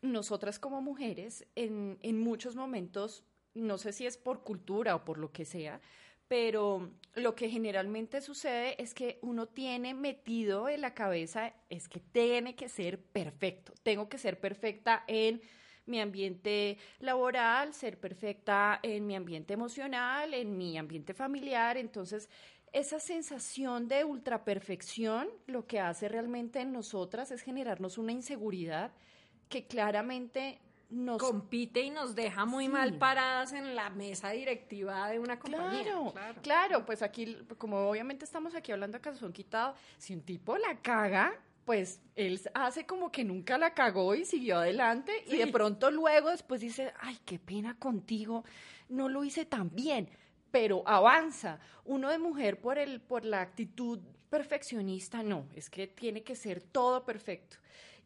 Nosotras 0.02 0.60
como 0.60 0.82
mujeres, 0.82 1.46
en, 1.56 2.00
en 2.02 2.20
muchos 2.20 2.56
momentos, 2.56 3.26
no 3.54 3.78
sé 3.78 3.92
si 3.92 4.06
es 4.06 4.18
por 4.18 4.44
cultura 4.44 4.96
o 4.96 5.04
por 5.04 5.18
lo 5.18 5.32
que 5.32 5.46
sea, 5.46 5.82
pero 6.30 6.92
lo 7.16 7.36
que 7.36 7.50
generalmente 7.50 8.22
sucede 8.22 8.82
es 8.82 8.94
que 8.94 9.18
uno 9.24 9.48
tiene 9.48 9.96
metido 9.96 10.70
en 10.70 10.82
la 10.82 10.94
cabeza 10.94 11.54
es 11.70 11.90
que 11.90 12.00
tiene 12.00 12.56
que 12.56 12.70
ser 12.70 13.02
perfecto, 13.02 13.74
tengo 13.84 14.08
que 14.08 14.20
ser 14.20 14.40
perfecta 14.40 15.04
en 15.08 15.42
mi 15.90 16.00
ambiente 16.00 16.78
laboral, 17.00 17.74
ser 17.74 18.00
perfecta 18.00 18.80
en 18.84 19.06
mi 19.06 19.16
ambiente 19.16 19.54
emocional, 19.54 20.34
en 20.34 20.58
mi 20.58 20.78
ambiente 20.78 21.14
familiar. 21.14 21.78
Entonces, 21.78 22.30
esa 22.72 23.00
sensación 23.00 23.88
de 23.88 24.04
ultraperfección 24.04 25.28
lo 25.48 25.66
que 25.66 25.80
hace 25.80 26.08
realmente 26.08 26.60
en 26.60 26.72
nosotras 26.72 27.32
es 27.32 27.42
generarnos 27.42 27.98
una 27.98 28.12
inseguridad 28.12 28.92
que 29.50 29.66
claramente 29.66 30.60
nos 30.90 31.22
compite 31.22 31.82
y 31.82 31.90
nos 31.92 32.16
deja 32.16 32.46
muy 32.46 32.68
mal 32.68 32.96
paradas 32.96 33.54
en 33.54 33.76
la 33.76 33.90
mesa 33.90 34.30
directiva 34.32 35.08
de 35.10 35.20
una 35.20 35.40
compañía. 35.40 35.84
Claro, 35.84 36.14
claro, 36.42 36.86
pues 36.86 37.02
aquí, 37.02 37.38
como 37.58 37.90
obviamente 37.90 38.26
estamos 38.26 38.56
aquí 38.56 38.72
hablando 38.72 38.98
a 38.98 39.02
calzón 39.02 39.32
quitado, 39.32 39.76
si 39.98 40.14
un 40.14 40.22
tipo 40.22 40.58
la 40.58 40.80
caga, 40.82 41.34
pues 41.70 42.02
él 42.16 42.42
hace 42.56 42.88
como 42.88 43.12
que 43.12 43.24
nunca 43.24 43.60
la 43.60 43.76
cagó 43.76 44.16
y 44.16 44.26
siguió 44.26 44.58
adelante 44.58 45.12
y 45.28 45.38
de 45.38 45.46
pronto 45.46 45.92
luego 45.92 46.32
después 46.32 46.62
dice, 46.62 46.92
ay, 47.00 47.20
qué 47.26 47.38
pena 47.38 47.78
contigo, 47.78 48.44
no 48.88 49.08
lo 49.08 49.24
hice 49.24 49.46
tan 49.46 49.70
bien, 49.76 50.10
pero 50.50 50.82
avanza. 50.88 51.60
Uno 51.86 52.10
de 52.10 52.18
mujer 52.18 52.60
por, 52.60 52.80
el, 52.80 53.00
por 53.02 53.24
la 53.24 53.42
actitud 53.42 54.00
perfeccionista, 54.32 55.22
no, 55.22 55.46
es 55.54 55.70
que 55.70 55.86
tiene 55.86 56.24
que 56.24 56.36
ser 56.36 56.60
todo 56.60 57.06
perfecto. 57.06 57.58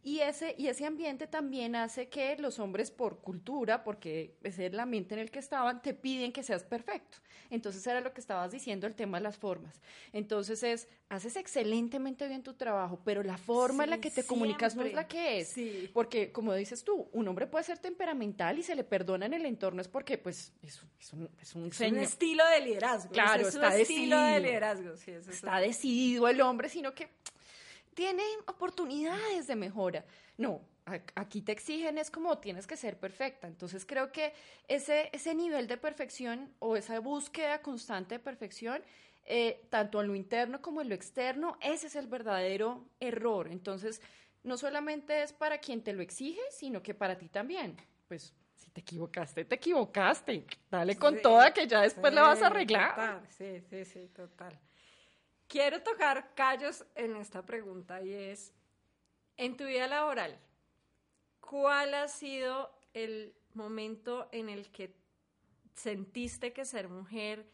Y 0.05 0.19
ese, 0.19 0.53
y 0.57 0.67
ese 0.67 0.85
ambiente 0.85 1.27
también 1.27 1.77
hace 1.77 2.09
que 2.09 2.35
los 2.37 2.59
hombres 2.59 2.91
por 2.91 3.19
cultura, 3.19 3.85
porque 3.85 4.35
es 4.43 4.59
el 4.59 4.77
ambiente 4.77 5.15
en 5.15 5.21
el 5.21 5.31
que 5.31 5.39
estaban, 5.39 5.81
te 5.81 5.93
piden 5.93 6.33
que 6.33 6.43
seas 6.43 6.65
perfecto. 6.65 7.19
Entonces 7.49 7.87
era 7.87 8.01
lo 8.01 8.13
que 8.13 8.19
estabas 8.19 8.51
diciendo, 8.51 8.85
el 8.85 8.95
tema 8.95 9.17
de 9.19 9.23
las 9.23 9.37
formas. 9.37 9.79
Entonces 10.11 10.61
es, 10.63 10.89
haces 11.07 11.37
excelentemente 11.37 12.27
bien 12.27 12.43
tu 12.43 12.53
trabajo, 12.53 12.99
pero 13.05 13.23
la 13.23 13.37
forma 13.37 13.85
en 13.85 13.91
la 13.91 14.01
que 14.01 14.11
te 14.11 14.25
comunicas 14.25 14.75
no 14.75 14.83
es 14.83 14.93
la 14.93 15.07
que 15.07 15.39
es. 15.39 15.55
Porque, 15.93 16.33
como 16.33 16.53
dices 16.53 16.83
tú, 16.83 17.07
un 17.13 17.25
hombre 17.29 17.47
puede 17.47 17.63
ser 17.63 17.79
temperamental 17.79 18.59
y 18.59 18.63
se 18.63 18.75
le 18.75 18.83
perdona 18.83 19.25
en 19.25 19.33
el 19.33 19.45
entorno, 19.45 19.81
es 19.81 19.87
porque, 19.87 20.17
pues, 20.17 20.51
es, 20.61 20.83
un, 21.13 21.29
es 21.39 21.55
un, 21.55 21.95
estilo 21.97 22.43
de 22.49 22.59
liderazgo. 22.59 23.13
Claro, 23.13 23.47
es 23.47 23.55
está 23.55 23.77
estilo 23.77 24.19
de 24.19 24.39
liderazgo. 24.41 24.93
está 24.93 25.59
decidido 25.59 26.27
el 26.27 26.41
hombre, 26.41 26.67
sino 26.67 26.93
que 26.93 27.09
tiene 27.93 28.23
oportunidades 28.47 29.47
de 29.47 29.55
mejora. 29.55 30.05
No, 30.37 30.61
aquí 31.15 31.41
te 31.41 31.51
exigen 31.51 31.97
es 31.97 32.11
como 32.11 32.37
tienes 32.39 32.67
que 32.67 32.77
ser 32.77 32.97
perfecta. 32.97 33.47
Entonces 33.47 33.85
creo 33.85 34.11
que 34.11 34.33
ese, 34.67 35.09
ese 35.13 35.33
nivel 35.33 35.67
de 35.67 35.77
perfección 35.77 36.53
o 36.59 36.75
esa 36.75 36.99
búsqueda 36.99 37.61
constante 37.61 38.15
de 38.15 38.19
perfección, 38.19 38.81
eh, 39.25 39.65
tanto 39.69 40.01
en 40.01 40.07
lo 40.07 40.15
interno 40.15 40.61
como 40.61 40.81
en 40.81 40.89
lo 40.89 40.95
externo, 40.95 41.57
ese 41.61 41.87
es 41.87 41.95
el 41.95 42.07
verdadero 42.07 42.85
error. 42.99 43.47
Entonces, 43.49 44.01
no 44.43 44.57
solamente 44.57 45.23
es 45.23 45.31
para 45.31 45.59
quien 45.59 45.81
te 45.81 45.93
lo 45.93 46.01
exige, 46.01 46.41
sino 46.51 46.83
que 46.83 46.93
para 46.93 47.17
ti 47.17 47.29
también. 47.29 47.77
Pues 48.07 48.33
si 48.55 48.69
te 48.69 48.81
equivocaste, 48.81 49.45
te 49.45 49.55
equivocaste. 49.55 50.45
Dale 50.69 50.97
con 50.97 51.21
toda 51.21 51.53
que 51.53 51.67
ya 51.67 51.81
después 51.81 52.13
la 52.13 52.23
vas 52.23 52.41
a 52.41 52.47
arreglar. 52.47 53.23
sí, 53.29 53.61
sí, 53.69 53.85
sí, 53.85 54.09
total. 54.13 54.59
Quiero 55.53 55.83
tocar 55.83 56.33
callos 56.33 56.83
en 56.95 57.15
esta 57.15 57.45
pregunta 57.45 58.01
y 58.01 58.11
es, 58.11 58.51
en 59.37 59.55
tu 59.55 59.65
vida 59.65 59.85
laboral, 59.85 60.39
¿cuál 61.39 61.93
ha 61.93 62.07
sido 62.07 62.75
el 62.95 63.35
momento 63.53 64.27
en 64.31 64.49
el 64.49 64.71
que 64.71 64.95
sentiste 65.75 66.53
que 66.53 66.65
ser 66.65 66.89
mujer 66.89 67.47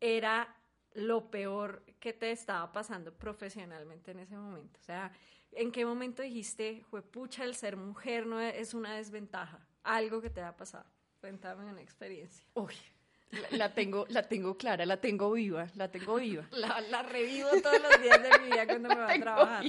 era 0.00 0.52
lo 0.94 1.30
peor 1.30 1.84
que 2.00 2.12
te 2.12 2.32
estaba 2.32 2.72
pasando 2.72 3.14
profesionalmente 3.14 4.10
en 4.10 4.18
ese 4.18 4.36
momento? 4.36 4.80
O 4.80 4.82
sea, 4.82 5.12
¿en 5.52 5.70
qué 5.70 5.86
momento 5.86 6.24
dijiste, 6.24 6.84
pucha, 7.12 7.44
el 7.44 7.54
ser 7.54 7.76
mujer 7.76 8.26
no 8.26 8.40
es 8.40 8.74
una 8.74 8.96
desventaja? 8.96 9.64
Algo 9.84 10.20
que 10.20 10.30
te 10.30 10.42
ha 10.42 10.56
pasado. 10.56 10.86
Cuéntame 11.20 11.70
una 11.70 11.82
experiencia. 11.82 12.44
Uy, 12.54 12.74
la, 13.50 13.72
tengo, 13.72 14.06
la 14.08 14.22
tengo 14.22 14.56
clara, 14.56 14.86
la 14.86 15.00
tengo 15.00 15.32
viva, 15.32 15.68
la 15.74 15.90
tengo 15.90 16.16
viva. 16.16 16.46
La, 16.52 17.02
revivo 17.02 17.48
todos 17.62 17.80
los 17.80 18.02
días 18.02 18.22
de 18.22 18.38
mi 18.40 18.46
vida 18.46 18.66
cuando 18.66 18.88
me 18.88 18.96
va 18.96 19.12
a 19.12 19.18
trabajar. 19.20 19.64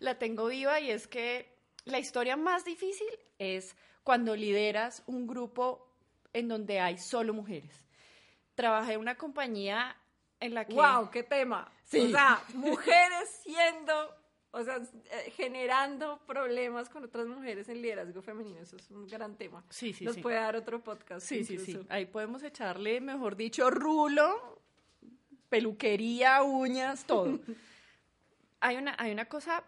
La 0.00 0.18
tengo 0.18 0.46
viva 0.46 0.80
y 0.80 0.90
es 0.90 1.06
que 1.06 1.54
la 1.84 1.98
historia 1.98 2.36
más 2.36 2.64
difícil 2.64 3.08
es 3.38 3.76
cuando 4.02 4.36
lideras 4.36 5.02
un 5.06 5.26
grupo 5.26 5.88
en 6.32 6.48
donde 6.48 6.80
hay 6.80 6.98
solo 6.98 7.34
mujeres. 7.34 7.84
Trabajé 8.54 8.94
en 8.94 9.00
una 9.00 9.16
compañía 9.16 9.96
en 10.40 10.54
la 10.54 10.64
que... 10.64 10.74
¡Wow! 10.74 11.10
¡Qué 11.10 11.22
tema! 11.22 11.70
Sí. 11.84 12.00
O 12.00 12.08
sea, 12.10 12.42
mujeres 12.54 13.28
siendo 13.42 14.23
o 14.54 14.62
sea, 14.62 14.76
eh, 14.76 15.32
generando 15.36 16.20
problemas 16.26 16.88
con 16.88 17.04
otras 17.04 17.26
mujeres 17.26 17.68
en 17.68 17.82
liderazgo 17.82 18.22
femenino, 18.22 18.60
eso 18.60 18.76
es 18.76 18.88
un 18.90 19.06
gran 19.08 19.36
tema. 19.36 19.64
Sí, 19.68 19.92
sí, 19.92 20.04
Nos 20.04 20.16
puede 20.18 20.36
dar 20.36 20.54
otro 20.54 20.82
podcast. 20.82 21.26
Sí, 21.26 21.44
sí, 21.44 21.58
sí. 21.58 21.80
Ahí 21.88 22.06
podemos 22.06 22.42
echarle, 22.44 23.00
mejor 23.00 23.34
dicho, 23.34 23.68
rulo, 23.68 24.62
peluquería, 25.48 26.42
uñas, 26.44 27.04
todo. 27.04 27.40
hay, 28.60 28.76
una, 28.76 28.94
hay 28.96 29.10
una 29.10 29.24
cosa 29.24 29.64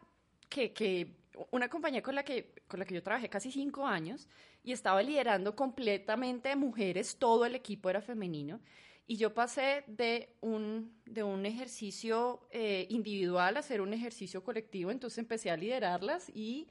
que, 0.49 0.73
que, 0.73 1.17
una 1.51 1.69
compañía 1.69 2.01
con 2.01 2.15
la 2.15 2.25
que, 2.25 2.55
con 2.69 2.79
la 2.79 2.87
que 2.87 2.95
yo 2.95 3.03
trabajé 3.03 3.29
casi 3.29 3.51
cinco 3.51 3.85
años 3.85 4.29
y 4.63 4.71
estaba 4.71 5.03
liderando 5.03 5.57
completamente 5.57 6.55
mujeres, 6.55 7.17
todo 7.17 7.45
el 7.45 7.57
equipo 7.57 7.91
era 7.91 8.01
femenino. 8.01 8.61
Y 9.07 9.17
yo 9.17 9.35
pasé 9.35 9.85
de 9.87 10.37
un, 10.41 11.01
de 11.05 11.23
un 11.23 11.47
ejercicio 11.47 12.49
eh, 12.51 12.87
individual 12.91 13.57
a 13.57 13.61
hacer 13.61 13.81
un 13.81 13.93
ejercicio 13.93 14.43
colectivo, 14.43 14.91
entonces 14.91 15.19
empecé 15.19 15.51
a 15.51 15.57
liderarlas 15.57 16.29
y 16.35 16.69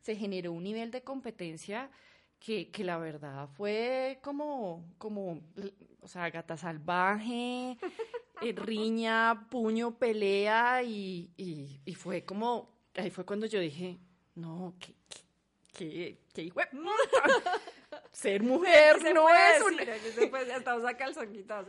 se 0.00 0.14
generó 0.14 0.52
un 0.52 0.64
nivel 0.64 0.90
de 0.90 1.02
competencia 1.02 1.90
que, 2.38 2.70
que 2.70 2.84
la 2.84 2.98
verdad 2.98 3.48
fue 3.56 4.20
como, 4.22 4.84
como, 4.98 5.40
o 6.00 6.08
sea, 6.08 6.30
gata 6.30 6.56
salvaje, 6.56 7.78
eh, 8.42 8.52
riña, 8.54 9.48
puño, 9.50 9.98
pelea 9.98 10.82
y, 10.82 11.32
y, 11.36 11.80
y, 11.84 11.94
fue 11.94 12.24
como, 12.24 12.70
ahí 12.94 13.10
fue 13.10 13.24
cuando 13.24 13.46
yo 13.46 13.60
dije, 13.60 13.98
no, 14.34 14.74
qué, 14.78 14.94
qué, 15.72 16.18
qué, 16.32 16.42
hijo 16.42 16.60
ser 18.18 18.42
mujer 18.42 18.96
no 19.14 19.28
es 19.28 19.62
una... 19.62 19.84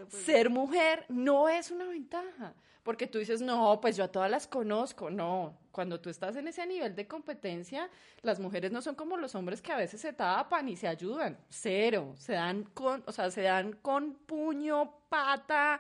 Ser 0.10 0.50
mujer 0.50 1.06
no 1.10 1.48
es 1.50 1.72
una 1.72 1.86
ventaja, 1.86 2.54
porque 2.84 3.08
tú 3.08 3.20
dices, 3.20 3.42
no, 3.42 3.80
pues 3.82 3.96
yo 3.98 4.04
a 4.04 4.08
todas 4.08 4.32
las 4.32 4.48
conozco, 4.48 5.10
no. 5.10 5.58
Cuando 5.72 6.00
tú 6.00 6.10
estás 6.10 6.36
en 6.36 6.48
ese 6.48 6.66
nivel 6.66 6.96
de 6.96 7.08
competencia, 7.08 7.90
las 8.22 8.40
mujeres 8.40 8.72
no 8.72 8.82
son 8.82 8.96
como 8.96 9.18
los 9.18 9.36
hombres 9.36 9.62
que 9.62 9.72
a 9.72 9.78
veces 9.78 10.02
se 10.02 10.12
tapan 10.14 10.68
y 10.70 10.76
se 10.76 10.88
ayudan, 10.88 11.38
cero, 11.50 12.14
se 12.18 12.34
dan 12.34 12.64
con, 12.64 13.04
o 13.06 13.12
sea, 13.12 13.30
se 13.30 13.44
dan 13.44 13.74
con 13.74 14.16
puño, 14.16 14.92
pata, 15.10 15.80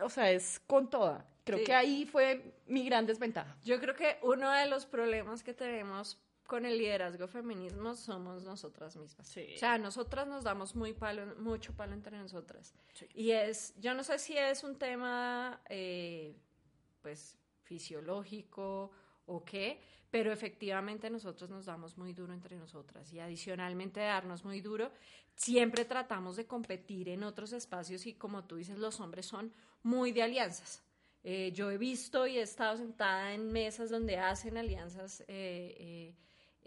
o 0.00 0.08
sea, 0.08 0.30
es 0.30 0.60
con 0.66 0.88
toda. 0.88 1.24
Creo 1.44 1.58
Sí. 1.58 1.64
que 1.64 1.74
ahí 1.74 2.06
fue 2.06 2.54
mi 2.66 2.84
gran 2.84 3.06
desventaja. 3.06 3.56
Yo 3.64 3.80
creo 3.80 3.94
que 3.94 4.18
uno 4.22 4.50
de 4.52 4.66
los 4.66 4.86
problemas 4.86 5.42
que 5.42 5.54
tenemos 5.54 6.18
con 6.48 6.64
el 6.64 6.78
liderazgo 6.78 7.28
feminismo 7.28 7.94
somos 7.94 8.42
nosotras 8.42 8.96
mismas. 8.96 9.28
Sí. 9.28 9.52
O 9.54 9.58
sea, 9.58 9.76
nosotras 9.76 10.26
nos 10.26 10.44
damos 10.44 10.74
muy 10.74 10.94
palo, 10.94 11.36
mucho 11.36 11.74
palo 11.74 11.92
entre 11.92 12.16
nosotras. 12.16 12.74
Y 13.14 13.32
es, 13.32 13.74
yo 13.78 13.92
no 13.92 14.02
sé 14.02 14.18
si 14.18 14.36
es 14.36 14.64
un 14.64 14.76
tema, 14.76 15.60
eh, 15.68 16.34
pues, 17.02 17.36
fisiológico 17.64 18.90
o 19.26 19.44
qué, 19.44 19.82
pero 20.10 20.32
efectivamente 20.32 21.10
nosotros 21.10 21.50
nos 21.50 21.66
damos 21.66 21.98
muy 21.98 22.14
duro 22.14 22.32
entre 22.32 22.56
nosotras. 22.56 23.12
Y 23.12 23.20
adicionalmente 23.20 24.00
de 24.00 24.06
darnos 24.06 24.42
muy 24.42 24.62
duro, 24.62 24.90
siempre 25.34 25.84
tratamos 25.84 26.36
de 26.36 26.46
competir 26.46 27.10
en 27.10 27.24
otros 27.24 27.52
espacios 27.52 28.06
y 28.06 28.14
como 28.14 28.44
tú 28.44 28.56
dices, 28.56 28.78
los 28.78 29.00
hombres 29.00 29.26
son 29.26 29.52
muy 29.82 30.12
de 30.12 30.22
alianzas. 30.22 30.82
Eh, 31.24 31.52
yo 31.52 31.70
he 31.70 31.76
visto 31.76 32.26
y 32.26 32.38
he 32.38 32.42
estado 32.42 32.78
sentada 32.78 33.34
en 33.34 33.52
mesas 33.52 33.90
donde 33.90 34.16
hacen 34.16 34.56
alianzas 34.56 35.22
eh, 35.28 36.14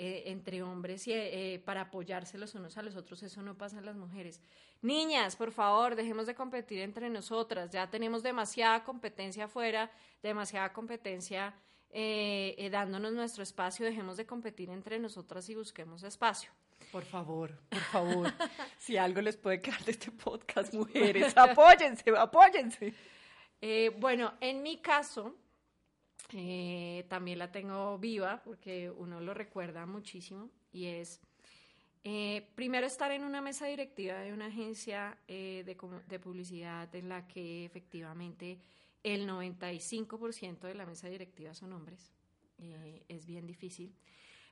eh, 0.04 0.32
entre 0.32 0.64
hombres 0.64 1.08
y, 1.08 1.14
eh, 1.14 1.54
eh, 1.54 1.60
para 1.60 1.82
apoyarse 1.82 2.40
los 2.40 2.56
unos 2.56 2.76
a 2.76 2.82
los 2.82 2.96
otros. 2.96 3.22
Eso 3.22 3.44
no 3.44 3.56
pasa 3.56 3.78
en 3.78 3.86
las 3.86 3.96
mujeres. 3.96 4.42
Niñas, 4.82 5.36
por 5.36 5.52
favor, 5.52 5.94
dejemos 5.96 6.26
de 6.26 6.34
competir 6.34 6.80
entre 6.80 7.08
nosotras. 7.12 7.70
Ya 7.70 7.88
tenemos 7.88 8.24
demasiada 8.24 8.84
competencia 8.84 9.46
afuera, 9.46 9.92
demasiada 10.24 10.74
competencia 10.74 11.54
eh, 11.92 12.68
dándonos 12.72 13.14
nuestro 13.14 13.44
espacio. 13.44 13.86
Dejemos 13.86 14.18
de 14.18 14.26
competir 14.26 14.72
entre 14.72 14.98
nosotras 14.98 15.48
y 15.50 15.54
busquemos 15.54 16.02
espacio. 16.02 16.50
Por 16.92 17.06
favor, 17.06 17.56
por 17.70 17.80
favor. 17.82 18.34
si 18.80 18.98
algo 18.98 19.22
les 19.22 19.38
puede 19.38 19.62
quedar 19.62 19.86
de 19.86 19.92
este 19.92 20.10
podcast, 20.10 20.74
mujeres, 20.74 21.38
apóyense, 21.38 22.10
apóyense. 22.18 22.96
Eh, 23.62 23.96
bueno, 24.00 24.34
en 24.42 24.64
mi 24.64 24.78
caso, 24.78 25.36
eh, 26.34 27.06
también 27.10 27.40
la 27.40 27.52
tengo 27.52 27.98
viva 27.98 28.42
porque 28.44 28.90
uno 28.90 29.20
lo 29.20 29.34
recuerda 29.34 29.86
muchísimo 29.86 30.50
y 30.72 30.86
es 30.86 31.20
eh, 32.04 32.48
primero 32.56 32.88
estar 32.88 33.12
en 33.12 33.24
una 33.24 33.42
mesa 33.42 33.68
directiva 33.68 34.16
de 34.20 34.34
una 34.34 34.48
agencia 34.48 35.18
eh, 35.28 35.64
de, 35.66 35.78
de 36.08 36.20
publicidad 36.20 36.94
en 36.96 37.10
la 37.10 37.28
que 37.28 37.66
efectivamente 37.66 38.60
el 39.04 39.28
95% 39.28 40.60
de 40.62 40.76
la 40.76 40.86
mesa 40.86 41.10
directiva 41.10 41.54
son 41.54 41.74
hombres. 41.74 42.12
Eh, 42.60 43.04
es 43.08 43.26
bien 43.26 43.46
difícil. 43.48 43.94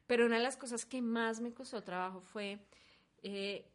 Pero 0.08 0.26
una 0.26 0.38
de 0.38 0.44
las 0.44 0.58
cosas 0.58 0.86
que 0.86 1.02
más 1.02 1.40
me 1.40 1.54
costó 1.54 1.84
trabajo 1.84 2.20
fue 2.22 2.60
eh, 3.22 3.66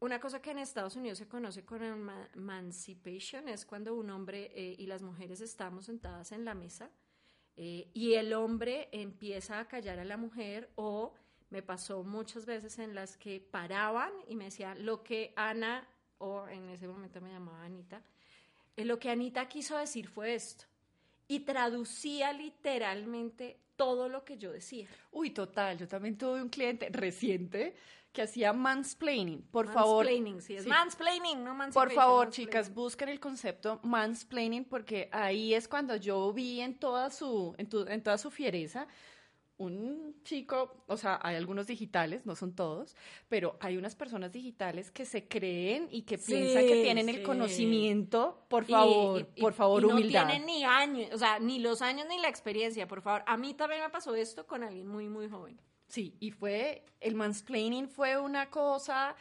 una 0.00 0.18
cosa 0.20 0.40
que 0.40 0.50
en 0.50 0.58
Estados 0.58 0.96
Unidos 0.96 1.18
se 1.18 1.28
conoce 1.28 1.64
ema- 1.64 2.28
emancipation, 2.34 3.48
es 3.48 3.66
cuando 3.66 3.94
un 3.94 4.10
hombre 4.10 4.50
eh, 4.54 4.74
y 4.78 4.86
las 4.86 5.02
mujeres 5.02 5.40
estamos 5.40 5.86
sentadas 5.86 6.32
en 6.32 6.44
la 6.44 6.54
mesa 6.54 6.90
eh, 7.56 7.88
y 7.94 8.14
el 8.14 8.32
hombre 8.34 8.88
empieza 8.92 9.58
a 9.58 9.68
callar 9.68 9.98
a 9.98 10.04
la 10.04 10.16
mujer 10.16 10.70
o 10.74 11.14
me 11.50 11.62
pasó 11.62 12.02
muchas 12.04 12.44
veces 12.44 12.78
en 12.78 12.94
las 12.94 13.16
que 13.16 13.40
paraban 13.40 14.12
y 14.28 14.36
me 14.36 14.44
decían 14.46 14.84
lo 14.84 15.02
que 15.02 15.32
Ana, 15.36 15.88
o 16.18 16.46
en 16.48 16.68
ese 16.68 16.86
momento 16.88 17.20
me 17.20 17.30
llamaba 17.30 17.64
Anita, 17.64 18.02
eh, 18.76 18.84
lo 18.84 18.98
que 18.98 19.10
Anita 19.10 19.48
quiso 19.48 19.76
decir 19.78 20.08
fue 20.08 20.34
esto. 20.34 20.66
Y 21.28 21.40
traducía 21.40 22.32
literalmente 22.32 23.58
todo 23.76 24.08
lo 24.08 24.24
que 24.24 24.38
yo 24.38 24.52
decía. 24.52 24.88
Uy, 25.10 25.30
total, 25.30 25.76
yo 25.78 25.86
también 25.88 26.16
tuve 26.16 26.40
un 26.42 26.48
cliente 26.48 26.88
reciente 26.90 27.74
que 28.12 28.22
hacía 28.22 28.52
mansplaining. 28.54 29.42
Por 29.50 29.66
favor, 29.70 30.04
Mansplaining, 30.06 30.40
sí, 30.40 30.56
es 30.56 30.62
sí. 30.62 30.68
mansplaining, 30.70 31.38
no 31.44 31.50
Por 31.50 31.56
mansplaining. 31.58 31.94
favor, 31.96 32.30
chicas, 32.30 32.72
busquen 32.72 33.10
el 33.10 33.20
concepto 33.20 33.78
mansplaining 33.82 34.64
porque 34.64 35.10
ahí 35.12 35.52
es 35.52 35.68
cuando 35.68 35.96
yo 35.96 36.32
vi 36.32 36.60
en 36.62 36.78
toda 36.78 37.10
su, 37.10 37.54
en, 37.58 37.68
tu- 37.68 37.86
en 37.86 38.02
toda 38.02 38.16
su 38.16 38.30
fiereza 38.30 38.86
un 39.58 40.14
chico, 40.22 40.84
o 40.86 40.96
sea, 40.96 41.18
hay 41.22 41.36
algunos 41.36 41.66
digitales, 41.66 42.26
no 42.26 42.36
son 42.36 42.54
todos, 42.54 42.94
pero 43.28 43.56
hay 43.60 43.76
unas 43.76 43.94
personas 43.96 44.30
digitales 44.32 44.90
que 44.90 45.04
se 45.06 45.26
creen 45.28 45.88
y 45.90 46.02
que 46.02 46.18
Sí, 46.18 46.32
piensan 46.32 46.66
que 46.66 46.82
tienen 46.82 47.06
sí. 47.08 47.16
el 47.16 47.22
conocimiento. 47.22 48.44
Por 48.48 48.64
favor, 48.66 49.20
y- 49.34 49.40
y- 49.40 49.42
por 49.42 49.52
favor, 49.54 49.82
y 49.82 49.86
no 49.86 49.94
humildad. 49.94 50.26
tienen 50.26 50.46
ni 50.46 50.64
años, 50.64 51.10
o 51.12 51.18
sea, 51.18 51.38
ni 51.38 51.58
los 51.58 51.80
años 51.82 52.06
ni 52.08 52.18
la 52.18 52.28
experiencia, 52.28 52.86
por 52.86 53.00
favor. 53.00 53.22
A 53.26 53.36
mí 53.36 53.54
también 53.54 53.80
me 53.82 53.88
pasó 53.90 54.14
esto 54.14 54.46
con 54.46 54.62
alguien 54.62 54.86
muy, 54.86 55.08
muy 55.08 55.28
joven. 55.28 55.58
Sí, 55.88 56.16
y 56.20 56.32
fue, 56.32 56.84
el 57.00 57.14
mansplaining 57.14 57.88
fue 57.88 58.18
una 58.20 58.50
cosa 58.50 59.14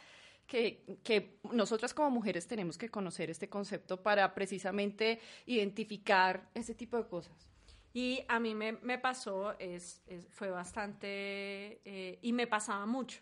que, 0.48 0.98
que 1.04 1.40
nosotras 1.52 1.94
como 1.94 2.10
mujeres 2.12 2.48
tenemos 2.48 2.78
que 2.78 2.90
conocer 2.90 3.30
este 3.30 3.48
concepto 3.50 4.02
para 4.04 4.34
precisamente 4.36 5.20
identificar 5.46 6.50
ese 6.54 6.76
tipo 6.76 6.98
de 6.98 7.08
cosas. 7.08 7.50
Y 7.96 8.26
a 8.28 8.42
mí 8.42 8.54
me, 8.54 8.74
me 8.74 9.00
pasó, 9.00 9.58
es, 9.58 10.02
es- 10.06 10.28
fue 10.30 10.50
bastante, 10.50 11.80
eh, 11.86 12.20
y 12.22 12.34
me 12.34 12.46
pasaba 12.46 12.86
mucho. 12.86 13.22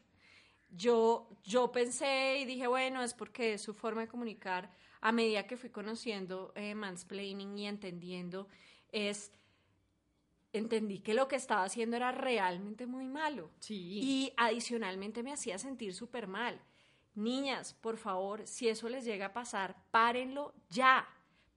Yo, 0.71 1.29
yo 1.43 1.71
pensé 1.71 2.39
y 2.39 2.45
dije, 2.45 2.65
bueno, 2.65 3.03
es 3.03 3.13
porque 3.13 3.53
es 3.53 3.61
su 3.61 3.75
forma 3.75 4.01
de 4.01 4.07
comunicar. 4.07 4.71
A 4.99 5.11
medida 5.11 5.45
que 5.45 5.57
fui 5.57 5.69
conociendo 5.69 6.53
eh, 6.55 6.73
mansplaining 6.73 7.55
y 7.55 7.67
entendiendo, 7.67 8.47
es, 8.91 9.31
entendí 10.53 11.01
que 11.01 11.13
lo 11.13 11.27
que 11.27 11.35
estaba 11.35 11.65
haciendo 11.65 11.95
era 11.95 12.11
realmente 12.11 12.87
muy 12.87 13.07
malo. 13.07 13.51
Sí. 13.59 13.99
Y 14.01 14.33
adicionalmente 14.37 15.21
me 15.21 15.33
hacía 15.33 15.59
sentir 15.59 15.93
súper 15.93 16.25
mal. 16.25 16.59
Niñas, 17.13 17.75
por 17.75 17.97
favor, 17.97 18.47
si 18.47 18.69
eso 18.69 18.89
les 18.89 19.05
llega 19.05 19.27
a 19.27 19.33
pasar, 19.33 19.75
párenlo 19.91 20.55
ya. 20.71 21.07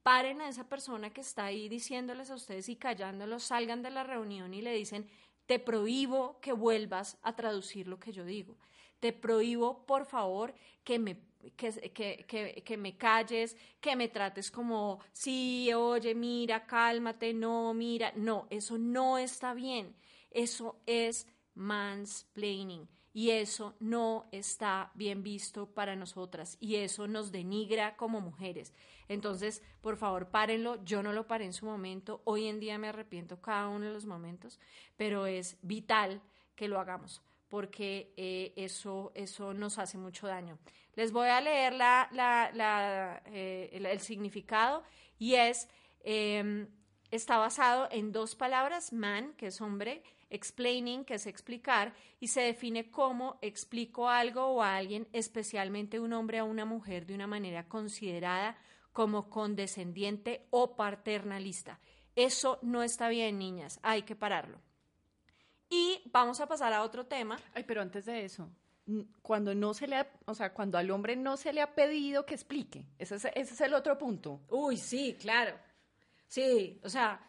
Paren 0.07 0.40
a 0.40 0.49
esa 0.49 0.69
persona 0.69 1.12
que 1.12 1.21
está 1.21 1.47
ahí 1.47 1.69
diciéndoles 1.69 2.31
a 2.31 2.37
ustedes 2.37 2.69
y 2.69 2.77
callándolos, 2.77 3.42
salgan 3.42 3.83
de 3.83 3.90
la 3.90 4.05
reunión 4.05 4.55
y 4.55 4.62
le 4.62 4.73
dicen, 4.73 5.11
te 5.47 5.59
prohíbo 5.59 6.38
que 6.40 6.53
vuelvas 6.53 7.19
a 7.23 7.35
traducir 7.35 7.88
lo 7.88 7.99
que 7.99 8.12
yo 8.12 8.25
digo. 8.25 8.57
Te 9.01 9.12
prohíbo, 9.12 9.85
por 9.85 10.07
favor, 10.07 10.55
que 10.85 11.01
me, 11.01 11.19
que, 11.57 11.73
que, 11.92 12.25
que, 12.25 12.62
que 12.64 12.77
me 12.77 12.97
calles, 12.97 13.57
que 13.81 13.97
me 13.97 14.07
trates 14.07 14.49
como, 14.49 15.01
sí, 15.11 15.73
oye, 15.75 16.14
mira, 16.14 16.64
cálmate, 16.64 17.35
no, 17.35 17.75
mira. 17.75 18.12
No, 18.14 18.47
eso 18.49 18.79
no 18.79 19.19
está 19.19 19.55
bien. 19.55 19.92
Eso 20.31 20.77
es 20.87 21.27
mansplaining 21.55 22.88
y 23.16 23.31
eso 23.31 23.74
no 23.81 24.26
está 24.31 24.90
bien 24.92 25.22
visto 25.22 25.70
para 25.72 25.96
nosotras 25.96 26.59
y 26.61 26.74
eso 26.76 27.09
nos 27.09 27.33
denigra 27.33 27.96
como 27.96 28.20
mujeres. 28.20 28.74
Entonces, 29.09 29.62
por 29.81 29.96
favor, 29.96 30.29
párenlo. 30.29 30.85
Yo 30.85 31.02
no 31.02 31.14
lo 31.14 31.26
paré 31.26 31.46
en 31.46 31.55
su 31.55 31.64
momento. 31.64 32.20
Hoy 32.24 32.46
en 32.46 32.61
día 32.61 32.76
me 32.76 32.88
arrepiento 32.88 33.40
cada 33.40 33.68
uno 33.68 33.87
de 33.87 33.94
los 33.94 34.05
momentos, 34.05 34.61
pero 34.98 35.26
es 35.26 35.57
vital 35.62 36.20
que 36.57 36.68
lo 36.68 36.79
hagamos 36.79 37.22
porque 37.48 38.12
eh, 38.18 38.52
eso, 38.55 39.12
eso 39.14 39.55
nos 39.55 39.79
hace 39.79 39.96
mucho 39.96 40.26
daño. 40.26 40.59
Les 40.94 41.11
voy 41.11 41.29
a 41.29 41.40
leer 41.40 41.72
la, 41.72 43.22
eh, 43.24 43.70
el, 43.72 44.00
significado 44.00 44.85
y 45.18 45.37
es, 45.37 45.70
eh, 46.00 46.66
está 47.11 47.38
basado 47.38 47.88
en 47.90 48.12
dos 48.12 48.35
palabras, 48.35 48.92
man, 48.92 49.33
que 49.38 49.46
es 49.46 49.62
hombre, 49.62 50.02
explaining, 50.31 51.05
que 51.05 51.15
es 51.15 51.27
explicar, 51.27 51.95
y 52.21 52.29
se 52.29 52.41
define 52.41 52.91
como 52.91 53.39
explico 53.43 54.09
algo 54.09 54.47
o 54.47 54.62
a 54.62 54.77
alguien, 54.77 55.09
especialmente 55.12 56.01
un 56.01 56.12
hombre 56.12 56.39
a 56.39 56.45
una 56.45 56.65
mujer, 56.65 57.07
de 57.07 57.15
una 57.15 57.27
manera 57.27 57.69
considerada 57.69 58.59
como 58.93 59.29
condescendiente 59.29 60.47
o 60.51 60.77
paternalista. 60.77 61.81
Eso 62.15 62.59
no 62.62 62.83
está 62.83 63.09
bien, 63.09 63.39
niñas, 63.39 63.79
hay 63.83 64.03
que 64.03 64.17
pararlo. 64.17 64.61
Y 65.69 66.01
vamos 66.12 66.41
a 66.41 66.47
pasar 66.47 66.73
a 66.73 66.83
otro 66.83 67.07
tema. 67.07 67.39
Ay, 67.55 67.65
pero 67.65 67.83
antes 67.83 68.07
de 68.07 68.25
eso, 68.25 68.49
cuando 69.21 69.55
no 69.55 69.75
se 69.75 69.87
le 69.87 69.97
ha, 69.97 70.11
o 70.27 70.35
sea, 70.35 70.55
cuando 70.55 70.79
al 70.79 70.91
hombre 70.91 71.17
no 71.17 71.37
se 71.37 71.53
le 71.53 71.61
ha 71.61 71.75
pedido 71.75 72.25
que 72.25 72.35
explique, 72.35 72.87
ese 72.99 73.17
es, 73.17 73.25
ese 73.27 73.55
es 73.55 73.61
el 73.61 73.75
otro 73.75 73.99
punto. 73.99 74.41
Uy, 74.49 74.77
sí, 74.77 75.17
claro. 75.21 75.59
Sí, 76.29 76.81
o 76.83 76.89
sea, 76.89 77.21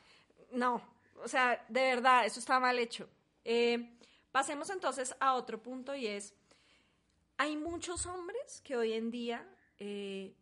no, 0.51 0.81
o 1.23 1.27
sea, 1.27 1.65
de 1.69 1.81
verdad, 1.81 2.25
eso 2.25 2.39
está 2.39 2.59
mal 2.59 2.77
hecho. 2.79 3.09
Eh, 3.43 3.97
pasemos 4.31 4.69
entonces 4.69 5.15
a 5.19 5.35
otro 5.35 5.61
punto 5.61 5.95
y 5.95 6.07
es, 6.07 6.33
hay 7.37 7.55
muchos 7.55 8.05
hombres 8.05 8.61
que 8.63 8.75
hoy 8.75 8.93
en 8.93 9.11
día 9.11 9.47
eh, 9.79 10.35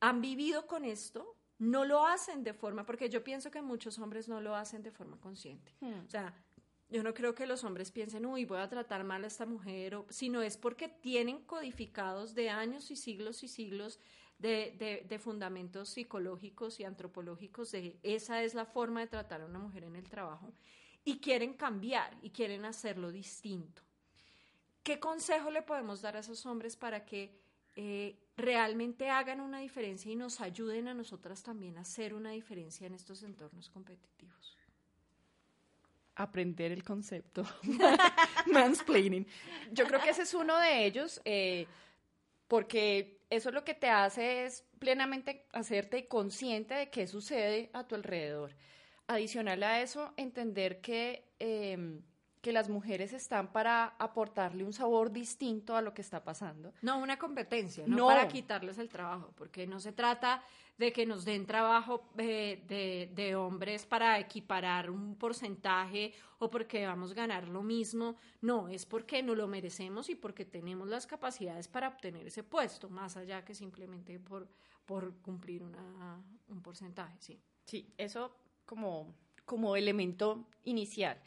han 0.00 0.20
vivido 0.20 0.66
con 0.66 0.84
esto, 0.84 1.36
no 1.58 1.84
lo 1.84 2.06
hacen 2.06 2.44
de 2.44 2.54
forma, 2.54 2.84
porque 2.84 3.08
yo 3.08 3.24
pienso 3.24 3.50
que 3.50 3.62
muchos 3.62 3.98
hombres 3.98 4.28
no 4.28 4.40
lo 4.40 4.54
hacen 4.54 4.82
de 4.82 4.90
forma 4.90 5.18
consciente. 5.20 5.74
Hmm. 5.80 6.04
O 6.06 6.10
sea, 6.10 6.34
yo 6.88 7.02
no 7.02 7.12
creo 7.14 7.34
que 7.34 7.46
los 7.46 7.64
hombres 7.64 7.90
piensen, 7.90 8.24
uy, 8.24 8.44
voy 8.44 8.60
a 8.60 8.68
tratar 8.68 9.04
mal 9.04 9.24
a 9.24 9.26
esta 9.26 9.44
mujer, 9.44 9.94
o, 9.94 10.06
sino 10.08 10.42
es 10.42 10.56
porque 10.56 10.88
tienen 10.88 11.44
codificados 11.44 12.34
de 12.34 12.50
años 12.50 12.90
y 12.90 12.96
siglos 12.96 13.42
y 13.42 13.48
siglos 13.48 14.00
de, 14.38 15.04
de- 15.08 15.18
fundamentos 15.18 15.88
psicológicos 15.88 16.78
y 16.80 16.84
antropológicos 16.84 17.72
de 17.72 17.98
esa 18.02 18.42
es 18.42 18.54
la 18.54 18.64
forma 18.64 19.00
de 19.00 19.08
tratar 19.08 19.40
a 19.42 19.46
una 19.46 19.58
mujer 19.58 19.84
en 19.84 19.96
el 19.96 20.08
trabajo 20.08 20.52
y 21.04 21.18
quieren 21.18 21.54
cambiar 21.54 22.16
y 22.22 22.30
quieren 22.30 22.64
hacerlo 22.64 23.10
distinto. 23.10 23.82
¿Qué 24.82 25.00
consejo 25.00 25.50
le 25.50 25.62
podemos 25.62 26.00
dar 26.02 26.16
a 26.16 26.20
esos 26.20 26.46
hombres 26.46 26.76
para 26.76 27.04
que 27.04 27.38
eh, 27.80 28.16
realmente 28.36 29.08
hagan 29.08 29.40
una 29.40 29.60
diferencia 29.60 30.10
y 30.10 30.16
nos 30.16 30.40
ayuden 30.40 30.88
a 30.88 30.94
nosotras 30.94 31.44
también 31.44 31.78
a 31.78 31.82
hacer 31.82 32.12
una 32.12 32.30
diferencia 32.30 32.88
en 32.88 32.94
estos 32.94 33.22
entornos 33.22 33.70
competitivos. 33.70 34.56
Aprender 36.16 36.72
el 36.72 36.82
concepto. 36.82 37.44
Mansplaining. 38.52 39.24
Yo 39.70 39.86
creo 39.86 40.00
que 40.00 40.10
ese 40.10 40.22
es 40.22 40.34
uno 40.34 40.58
de 40.58 40.86
ellos, 40.86 41.20
eh, 41.24 41.68
porque 42.48 43.17
eso 43.30 43.50
lo 43.50 43.64
que 43.64 43.74
te 43.74 43.88
hace 43.88 44.44
es 44.44 44.64
plenamente 44.78 45.46
hacerte 45.52 46.08
consciente 46.08 46.74
de 46.74 46.90
qué 46.90 47.06
sucede 47.06 47.70
a 47.72 47.86
tu 47.86 47.94
alrededor. 47.94 48.54
Adicional 49.06 49.62
a 49.62 49.80
eso, 49.82 50.12
entender 50.16 50.80
que 50.80 51.24
em, 51.38 52.02
que 52.40 52.52
las 52.52 52.68
mujeres 52.68 53.12
están 53.12 53.52
para 53.52 53.94
aportarle 53.98 54.64
un 54.64 54.72
sabor 54.72 55.10
distinto 55.10 55.76
a 55.76 55.82
lo 55.82 55.92
que 55.94 56.02
está 56.02 56.22
pasando. 56.22 56.72
No 56.82 56.98
una 56.98 57.18
competencia, 57.18 57.84
no, 57.86 58.06
para 58.06 58.28
quitarles 58.28 58.78
el 58.78 58.88
trabajo, 58.88 59.32
porque 59.36 59.66
no 59.66 59.80
se 59.80 59.92
trata 59.92 60.42
de 60.76 60.92
que 60.92 61.04
nos 61.06 61.24
den 61.24 61.44
trabajo 61.44 62.08
eh, 62.18 62.62
de, 62.68 63.10
de, 63.12 63.34
hombres 63.34 63.84
para 63.84 64.18
equiparar 64.20 64.90
un 64.90 65.16
porcentaje 65.16 66.14
o 66.38 66.48
porque 66.48 66.86
vamos 66.86 67.10
a 67.10 67.14
ganar 67.14 67.48
lo 67.48 67.62
mismo, 67.62 68.16
no, 68.40 68.68
es 68.68 68.86
porque 68.86 69.22
no 69.22 69.34
lo 69.34 69.48
merecemos 69.48 70.08
y 70.08 70.14
porque 70.14 70.44
tenemos 70.44 70.88
las 70.88 71.06
capacidades 71.06 71.66
para 71.66 71.88
obtener 71.88 72.28
ese 72.28 72.44
puesto, 72.44 72.88
más 72.88 73.16
allá 73.16 73.44
que 73.44 73.56
simplemente 73.56 74.20
por, 74.20 74.48
por 74.86 75.16
cumplir 75.16 75.64
una, 75.64 76.22
un 76.48 76.62
porcentaje, 76.62 77.16
sí. 77.18 77.40
Sí, 77.64 77.92
eso 77.98 78.34
como, 78.64 79.14
como 79.44 79.74
elemento 79.74 80.46
inicial. 80.64 81.20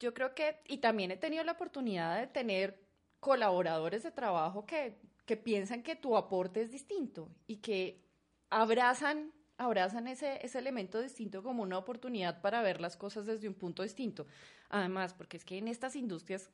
Yo 0.00 0.12
creo 0.14 0.34
que, 0.34 0.60
y 0.66 0.78
también 0.78 1.10
he 1.10 1.16
tenido 1.16 1.44
la 1.44 1.52
oportunidad 1.52 2.18
de 2.18 2.26
tener 2.26 2.80
colaboradores 3.20 4.02
de 4.02 4.10
trabajo 4.10 4.66
que, 4.66 4.98
que 5.24 5.36
piensan 5.36 5.82
que 5.82 5.96
tu 5.96 6.16
aporte 6.16 6.60
es 6.60 6.70
distinto 6.70 7.30
y 7.46 7.56
que 7.56 8.04
abrazan, 8.50 9.32
abrazan 9.56 10.08
ese, 10.08 10.44
ese 10.44 10.58
elemento 10.58 11.00
distinto 11.00 11.42
como 11.42 11.62
una 11.62 11.78
oportunidad 11.78 12.40
para 12.40 12.62
ver 12.62 12.80
las 12.80 12.96
cosas 12.96 13.26
desde 13.26 13.48
un 13.48 13.54
punto 13.54 13.82
distinto. 13.82 14.26
Además, 14.68 15.14
porque 15.14 15.36
es 15.36 15.44
que 15.44 15.58
en 15.58 15.68
estas 15.68 15.96
industrias 15.96 16.50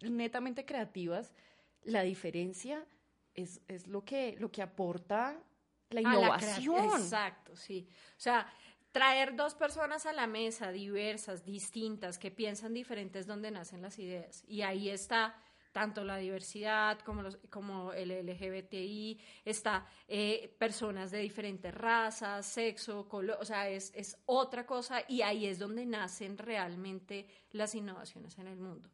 netamente 0.00 0.64
creativas, 0.64 1.34
la 1.82 2.02
diferencia 2.02 2.86
es, 3.34 3.60
es 3.68 3.86
lo, 3.86 4.04
que, 4.04 4.36
lo 4.38 4.50
que 4.50 4.62
aporta 4.62 5.42
la 5.90 6.00
innovación. 6.00 7.00
exacto, 7.00 7.56
sí. 7.56 7.88
O 8.16 8.20
sea, 8.20 8.52
traer 8.98 9.36
dos 9.36 9.54
personas 9.54 10.06
a 10.06 10.12
la 10.12 10.26
mesa 10.26 10.72
diversas, 10.72 11.44
distintas, 11.44 12.18
que 12.18 12.32
piensan 12.32 12.74
diferentes 12.74 13.28
donde 13.28 13.52
nacen 13.52 13.80
las 13.80 13.96
ideas. 14.00 14.42
Y 14.48 14.62
ahí 14.62 14.88
está 14.88 15.36
tanto 15.70 16.02
la 16.02 16.16
diversidad 16.16 16.98
como, 17.02 17.22
los, 17.22 17.36
como 17.48 17.92
el 17.92 18.08
LGBTI, 18.26 19.20
está 19.44 19.86
eh, 20.08 20.52
personas 20.58 21.12
de 21.12 21.18
diferentes 21.18 21.72
razas, 21.72 22.44
sexo, 22.44 23.08
color, 23.08 23.38
o 23.40 23.44
sea, 23.44 23.68
es, 23.68 24.16
otra 24.26 24.66
cosa 24.66 25.04
y 25.06 25.22
ahí 25.22 25.46
es 25.46 25.60
donde 25.60 25.86
nacen 25.86 26.36
realmente 26.36 27.28
las 27.52 27.76
innovaciones 27.76 28.36
en 28.40 28.48
el 28.48 28.58
mundo. 28.58 28.90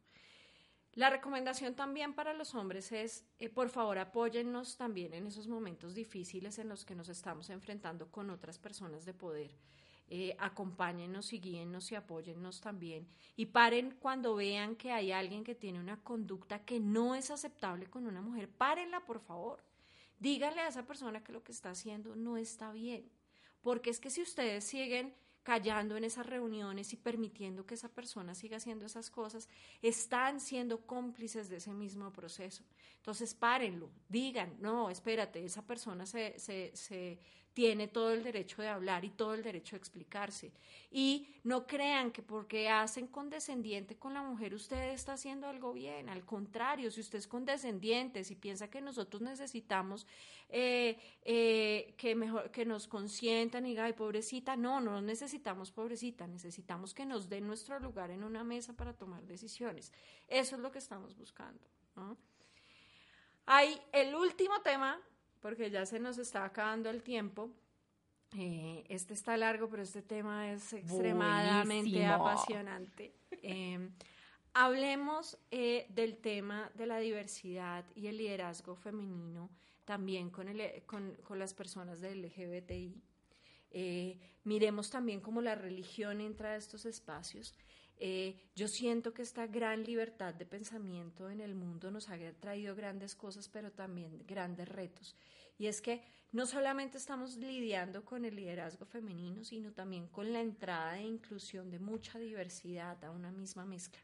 La 0.92 1.08
recomendación 1.08 1.74
también 1.74 2.12
para 2.12 2.34
los 2.34 2.54
hombres 2.54 2.92
es, 2.92 3.24
eh, 3.38 3.48
por 3.48 3.70
favor, 3.70 3.96
apóyennos 3.96 4.76
también 4.76 5.14
en 5.14 5.26
esos 5.26 5.48
momentos 5.48 5.94
difíciles 5.94 6.58
en 6.58 6.68
los 6.68 6.84
que 6.84 6.94
nos 6.94 7.08
estamos 7.08 7.48
enfrentando 7.48 8.10
con 8.10 8.28
otras 8.28 8.58
personas 8.58 9.06
de 9.06 9.14
poder 9.14 9.50
eh, 10.08 10.36
y 11.30 11.38
guíennos 11.38 11.90
y 11.92 11.94
apóyennos 11.94 12.60
también. 12.60 13.06
Y 13.36 13.46
paren 13.46 13.96
cuando 13.98 14.36
vean 14.36 14.76
que 14.76 14.92
hay 14.92 15.12
alguien 15.12 15.44
que 15.44 15.54
tiene 15.54 15.80
una 15.80 16.02
conducta 16.02 16.64
que 16.64 16.80
no 16.80 17.14
es 17.14 17.30
aceptable 17.30 17.86
con 17.86 18.06
una 18.06 18.20
mujer, 18.20 18.48
párenla 18.48 19.00
por 19.04 19.20
favor. 19.20 19.62
Díganle 20.18 20.60
a 20.60 20.68
esa 20.68 20.86
persona 20.86 21.22
que 21.22 21.32
lo 21.32 21.42
que 21.42 21.52
está 21.52 21.70
haciendo 21.70 22.16
no 22.16 22.36
está 22.36 22.72
bien. 22.72 23.10
Porque 23.62 23.90
es 23.90 23.98
que 23.98 24.10
si 24.10 24.22
ustedes 24.22 24.64
siguen 24.64 25.14
callando 25.42 25.96
en 25.96 26.04
esas 26.04 26.26
reuniones 26.26 26.92
y 26.92 26.96
permitiendo 26.96 27.66
que 27.66 27.74
esa 27.74 27.90
persona 27.90 28.34
siga 28.34 28.56
haciendo 28.56 28.86
esas 28.86 29.10
cosas, 29.10 29.48
están 29.82 30.40
siendo 30.40 30.86
cómplices 30.86 31.50
de 31.50 31.56
ese 31.56 31.74
mismo 31.74 32.10
proceso. 32.12 32.64
Entonces, 32.96 33.34
párenlo, 33.34 33.90
digan, 34.08 34.56
no, 34.60 34.88
espérate, 34.88 35.44
esa 35.44 35.66
persona 35.66 36.06
se 36.06 37.18
tiene 37.54 37.86
todo 37.86 38.12
el 38.12 38.24
derecho 38.24 38.60
de 38.60 38.68
hablar 38.68 39.04
y 39.04 39.10
todo 39.10 39.32
el 39.32 39.42
derecho 39.42 39.76
de 39.76 39.78
explicarse. 39.78 40.52
Y 40.90 41.28
no 41.44 41.66
crean 41.66 42.10
que 42.10 42.20
porque 42.20 42.68
hacen 42.68 43.06
condescendiente 43.06 43.96
con 43.96 44.12
la 44.12 44.22
mujer 44.22 44.54
usted 44.54 44.90
está 44.90 45.12
haciendo 45.12 45.46
algo 45.46 45.72
bien. 45.72 46.08
Al 46.08 46.24
contrario, 46.24 46.90
si 46.90 47.00
usted 47.00 47.18
es 47.18 47.28
condescendiente, 47.28 48.24
si 48.24 48.34
piensa 48.34 48.68
que 48.68 48.80
nosotros 48.80 49.22
necesitamos 49.22 50.06
eh, 50.48 50.98
eh, 51.22 51.94
que, 51.96 52.16
mejor, 52.16 52.50
que 52.50 52.64
nos 52.64 52.88
consientan 52.88 53.66
y 53.66 53.70
diga, 53.70 53.84
ay, 53.84 53.92
pobrecita, 53.92 54.56
no, 54.56 54.80
no 54.80 55.00
necesitamos 55.00 55.70
pobrecita, 55.70 56.26
necesitamos 56.26 56.92
que 56.92 57.06
nos 57.06 57.28
den 57.28 57.46
nuestro 57.46 57.78
lugar 57.78 58.10
en 58.10 58.24
una 58.24 58.42
mesa 58.42 58.72
para 58.72 58.92
tomar 58.94 59.24
decisiones. 59.26 59.92
Eso 60.26 60.56
es 60.56 60.62
lo 60.62 60.72
que 60.72 60.78
estamos 60.78 61.16
buscando. 61.16 61.60
Hay 63.46 63.80
el 63.92 64.14
último 64.14 64.60
tema 64.62 65.00
porque 65.44 65.70
ya 65.70 65.84
se 65.84 66.00
nos 66.00 66.16
está 66.16 66.46
acabando 66.46 66.88
el 66.88 67.02
tiempo. 67.02 67.50
Eh, 68.34 68.82
este 68.88 69.12
está 69.12 69.36
largo, 69.36 69.68
pero 69.68 69.82
este 69.82 70.00
tema 70.00 70.50
es 70.50 70.72
extremadamente 70.72 72.06
apasionante. 72.06 73.14
Em, 73.42 73.92
hablemos 74.54 75.36
eh, 75.50 75.84
del 75.90 76.16
tema 76.16 76.72
de 76.74 76.86
la 76.86 76.96
diversidad 76.96 77.84
y 77.94 78.06
el 78.06 78.16
liderazgo 78.16 78.74
femenino 78.74 79.50
también 79.84 80.30
con, 80.30 80.48
el, 80.48 80.82
con, 80.86 81.14
con 81.22 81.38
las 81.38 81.52
personas 81.52 82.00
del 82.00 82.22
LGBTI. 82.22 83.02
Eh, 83.70 84.18
miremos 84.44 84.88
también 84.88 85.20
cómo 85.20 85.42
la 85.42 85.56
religión 85.56 86.22
entra 86.22 86.52
a 86.52 86.56
estos 86.56 86.86
espacios. 86.86 87.54
Yo 88.54 88.68
siento 88.68 89.14
que 89.14 89.22
esta 89.22 89.46
gran 89.46 89.84
libertad 89.84 90.34
de 90.34 90.46
pensamiento 90.46 91.30
en 91.30 91.40
el 91.40 91.54
mundo 91.54 91.90
nos 91.90 92.08
ha 92.08 92.18
traído 92.40 92.74
grandes 92.74 93.14
cosas, 93.14 93.48
pero 93.48 93.70
también 93.70 94.24
grandes 94.26 94.68
retos. 94.68 95.14
Y 95.58 95.66
es 95.66 95.80
que 95.80 96.02
no 96.32 96.46
solamente 96.46 96.98
estamos 96.98 97.36
lidiando 97.36 98.04
con 98.04 98.24
el 98.24 98.34
liderazgo 98.34 98.84
femenino, 98.84 99.44
sino 99.44 99.72
también 99.72 100.08
con 100.08 100.32
la 100.32 100.40
entrada 100.40 100.98
e 100.98 101.06
inclusión 101.06 101.70
de 101.70 101.78
mucha 101.78 102.18
diversidad 102.18 103.02
a 103.04 103.10
una 103.12 103.30
misma 103.30 103.64
mezcla. 103.64 104.00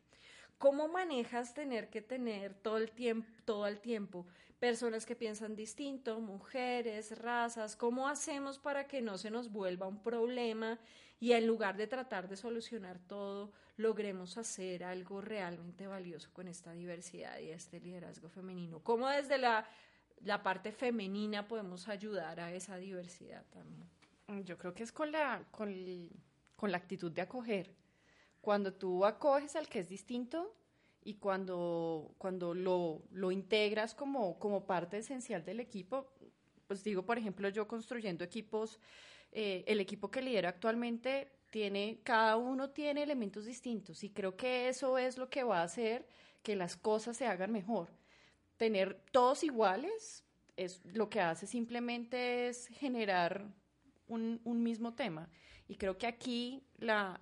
¿Cómo 0.56 0.88
manejas 0.88 1.54
tener 1.54 1.88
que 1.88 2.02
tener 2.02 2.54
todo 2.54 2.76
el 2.76 2.90
tiempo, 2.92 3.28
todo 3.44 3.66
el 3.66 3.80
tiempo 3.80 4.26
personas 4.60 5.06
que 5.06 5.16
piensan 5.16 5.56
distinto, 5.56 6.20
mujeres, 6.20 7.18
razas? 7.18 7.74
¿Cómo 7.74 8.06
hacemos 8.06 8.58
para 8.58 8.86
que 8.86 9.00
no 9.00 9.18
se 9.18 9.30
nos 9.30 9.50
vuelva 9.50 9.88
un 9.88 10.02
problema 10.02 10.78
y 11.20 11.32
en 11.32 11.46
lugar 11.46 11.76
de 11.76 11.86
tratar 11.86 12.28
de 12.28 12.36
solucionar 12.36 12.98
todo, 12.98 13.52
logremos 13.76 14.38
hacer 14.38 14.82
algo 14.82 15.20
realmente 15.20 15.86
valioso 15.86 16.30
con 16.32 16.48
esta 16.48 16.72
diversidad 16.72 17.38
y 17.38 17.50
este 17.50 17.78
liderazgo 17.78 18.28
femenino? 18.28 18.80
¿Cómo 18.82 19.08
desde 19.08 19.38
la 19.38 19.68
la 20.24 20.42
parte 20.42 20.72
femenina 20.72 21.48
podemos 21.48 21.88
ayudar 21.88 22.40
a 22.40 22.52
esa 22.52 22.76
diversidad 22.76 23.44
también. 23.50 23.88
Yo 24.44 24.56
creo 24.58 24.74
que 24.74 24.82
es 24.82 24.92
con 24.92 25.10
la, 25.10 25.44
con, 25.50 25.74
con 26.56 26.70
la 26.70 26.76
actitud 26.76 27.10
de 27.10 27.22
acoger. 27.22 27.74
Cuando 28.40 28.72
tú 28.72 29.04
acoges 29.04 29.56
al 29.56 29.68
que 29.68 29.80
es 29.80 29.88
distinto 29.88 30.54
y 31.02 31.14
cuando, 31.14 32.14
cuando 32.18 32.54
lo, 32.54 33.02
lo 33.10 33.32
integras 33.32 33.94
como, 33.94 34.38
como 34.38 34.66
parte 34.66 34.98
esencial 34.98 35.44
del 35.44 35.60
equipo, 35.60 36.12
pues 36.66 36.84
digo, 36.84 37.04
por 37.04 37.18
ejemplo, 37.18 37.48
yo 37.48 37.66
construyendo 37.66 38.22
equipos, 38.22 38.78
eh, 39.32 39.64
el 39.66 39.80
equipo 39.80 40.10
que 40.10 40.22
lidero 40.22 40.48
actualmente 40.48 41.32
tiene, 41.50 42.00
cada 42.04 42.36
uno 42.36 42.70
tiene 42.70 43.02
elementos 43.02 43.44
distintos 43.44 44.04
y 44.04 44.10
creo 44.10 44.36
que 44.36 44.68
eso 44.68 44.98
es 44.98 45.18
lo 45.18 45.28
que 45.28 45.42
va 45.42 45.60
a 45.60 45.64
hacer 45.64 46.06
que 46.42 46.56
las 46.56 46.76
cosas 46.76 47.16
se 47.16 47.26
hagan 47.26 47.52
mejor 47.52 47.88
tener 48.60 49.00
todos 49.10 49.42
iguales 49.42 50.22
es 50.54 50.82
lo 50.84 51.08
que 51.08 51.22
hace 51.22 51.46
simplemente 51.46 52.48
es 52.48 52.66
generar 52.66 53.46
un, 54.06 54.62
mismo 54.62 54.92
tema. 54.92 55.30
Y 55.66 55.76
creo 55.76 55.96
que 55.96 56.06
aquí 56.06 56.62
la, 56.76 57.18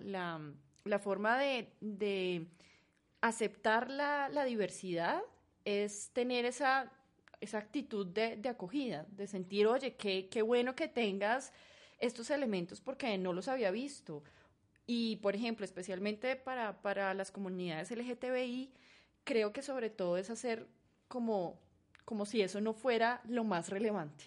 forma 1.01 1.37
de, 1.37 2.45
aceptar 3.21 3.89
la, 3.89 4.43
diversidad 4.43 5.21
es 5.63 6.11
tener 6.11 6.43
esa, 6.43 6.91
esa 7.39 7.59
actitud 7.59 8.05
de, 8.05 8.41
acogida, 8.49 9.05
de 9.09 9.25
sentir, 9.25 9.65
oye, 9.65 9.95
qué, 9.95 10.27
qué 10.27 10.41
bueno 10.41 10.75
que 10.75 10.89
tengas 10.89 11.53
estos 11.99 12.29
elementos 12.29 12.81
porque 12.81 13.17
no 13.17 13.33
los 13.33 13.47
había 13.47 13.71
visto. 13.71 14.23
Y, 14.87 15.17
por 15.17 15.35
ejemplo, 15.35 15.65
especialmente 15.65 16.35
para, 16.35 16.81
para 16.81 17.13
las 17.13 17.31
comunidades 17.31 17.91
LGTBI, 17.91 18.71
creo 19.23 19.53
que 19.53 19.61
sobre 19.61 19.89
todo 19.89 20.17
es 20.17 20.29
hacer 20.29 20.65
como, 21.07 21.59
como 22.05 22.25
si 22.25 22.41
eso 22.41 22.59
no 22.61 22.73
fuera 22.73 23.21
lo 23.25 23.43
más 23.43 23.69
relevante. 23.69 24.25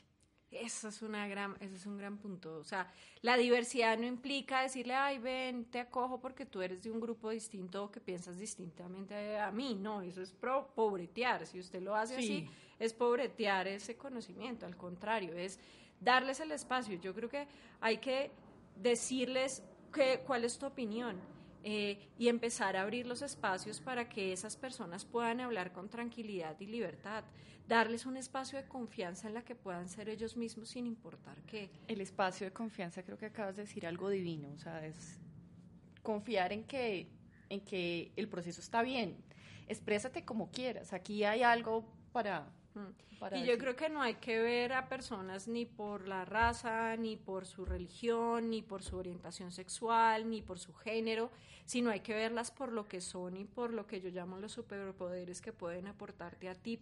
Eso 0.53 0.89
es, 0.89 1.01
una 1.01 1.27
gran, 1.29 1.57
eso 1.61 1.75
es 1.75 1.87
un 1.87 1.97
gran 1.97 2.19
punto. 2.19 2.59
O 2.59 2.65
sea, 2.65 2.93
la 3.23 3.39
diversidad 3.39 3.97
no 3.97 4.07
implica 4.07 4.61
decirle, 4.61 4.93
ay, 4.93 5.19
ven, 5.19 5.65
te 5.65 5.81
acojo 5.81 6.21
porque 6.21 6.45
tú 6.45 6.61
eres 6.61 6.83
de 6.83 6.91
un 6.91 7.01
grupo 7.01 7.31
distinto 7.31 7.85
o 7.85 7.91
que 7.91 8.01
piensas 8.01 8.39
distintamente 8.39 9.39
a 9.39 9.51
mí. 9.51 9.75
No, 9.75 10.03
eso 10.03 10.21
es 10.21 10.33
pobretear. 10.33 11.47
Si 11.47 11.59
usted 11.59 11.81
lo 11.81 11.97
hace 11.97 12.17
así, 12.17 12.47
es 12.79 12.93
pobretear 12.93 13.67
ese 13.67 13.97
conocimiento. 13.97 14.67
Al 14.67 14.77
contrario, 14.77 15.33
es 15.33 15.59
darles 16.03 16.41
el 16.41 16.53
espacio. 16.53 17.01
Yo 17.01 17.15
creo 17.15 17.29
que 17.29 17.47
hay 17.81 17.99
que 17.99 18.31
decirles 18.77 19.62
que, 19.93 20.21
cuál 20.27 20.45
es 20.45 20.59
tu 20.59 20.67
opinión 20.67 21.17
eh, 21.65 22.09
y 22.19 22.29
empezar 22.29 22.77
a 22.77 22.83
abrir 22.83 23.07
los 23.07 23.23
espacios 23.23 23.81
para 23.81 24.09
que 24.09 24.33
esas 24.33 24.57
personas 24.57 25.05
puedan 25.05 25.41
hablar 25.41 25.73
con 25.73 25.88
tranquilidad 25.88 26.59
y 26.61 26.67
libertad, 26.67 27.25
darles 27.69 28.05
un 28.05 28.17
espacio 28.17 28.59
de 28.59 28.67
confianza 28.67 29.29
en 29.29 29.35
la 29.35 29.45
que 29.45 29.55
puedan 29.55 29.88
ser 29.88 30.09
ellos 30.09 30.37
mismos 30.37 30.71
sin 30.71 30.87
importar 30.87 31.41
qué. 31.43 31.71
El 31.87 32.01
espacio 32.01 32.47
de 32.47 32.53
confianza, 32.53 33.03
creo 33.05 33.17
que 33.17 33.27
acabas 33.27 33.57
de 33.57 33.62
decir 33.62 33.87
algo 33.87 34.09
divino, 34.09 34.51
o 34.53 34.59
sea, 34.59 34.85
es 34.85 35.21
confiar 36.03 36.53
en 36.53 36.65
que, 36.65 37.09
en 37.49 37.61
que 37.61 38.11
el 38.17 38.29
proceso 38.29 38.61
está 38.61 38.83
bien, 38.83 39.17
exprésate 39.69 40.25
como 40.25 40.51
quieras, 40.51 40.93
aquí 40.93 41.23
hay 41.23 41.45
algo 41.45 41.85
para 42.12 42.51
y 43.35 43.45
yo 43.45 43.57
creo 43.59 43.77
que 43.77 43.89
no 43.89 44.03
hay 44.03 44.15
que 44.15 44.39
ver 44.41 44.73
a 44.73 44.89
personas 44.89 45.47
ni 45.47 45.65
por 45.65 46.09
la 46.09 46.25
raza, 46.25 46.97
ni 46.97 47.17
por 47.17 47.47
su 47.47 47.65
religión, 47.65 48.51
ni 48.51 48.63
por 48.63 48.83
su 48.83 48.97
orientación 48.97 49.53
sexual, 49.53 50.29
ni 50.29 50.43
por 50.43 50.59
su 50.59 50.75
género, 50.75 51.31
sino 51.65 51.91
hay 51.91 52.01
que 52.01 52.15
verlas 52.15 52.51
por 52.51 52.73
lo 52.73 52.89
que 52.89 53.01
son 53.01 53.37
y 53.37 53.45
por 53.45 53.73
lo 53.73 53.87
que 53.87 54.01
yo 54.01 54.11
llamo 54.11 54.39
los 54.39 54.53
superpoderes 54.53 55.41
que 55.41 55.53
pueden 55.53 55.87
aportarte 55.87 56.49
a 56.49 56.55
ti 56.55 56.77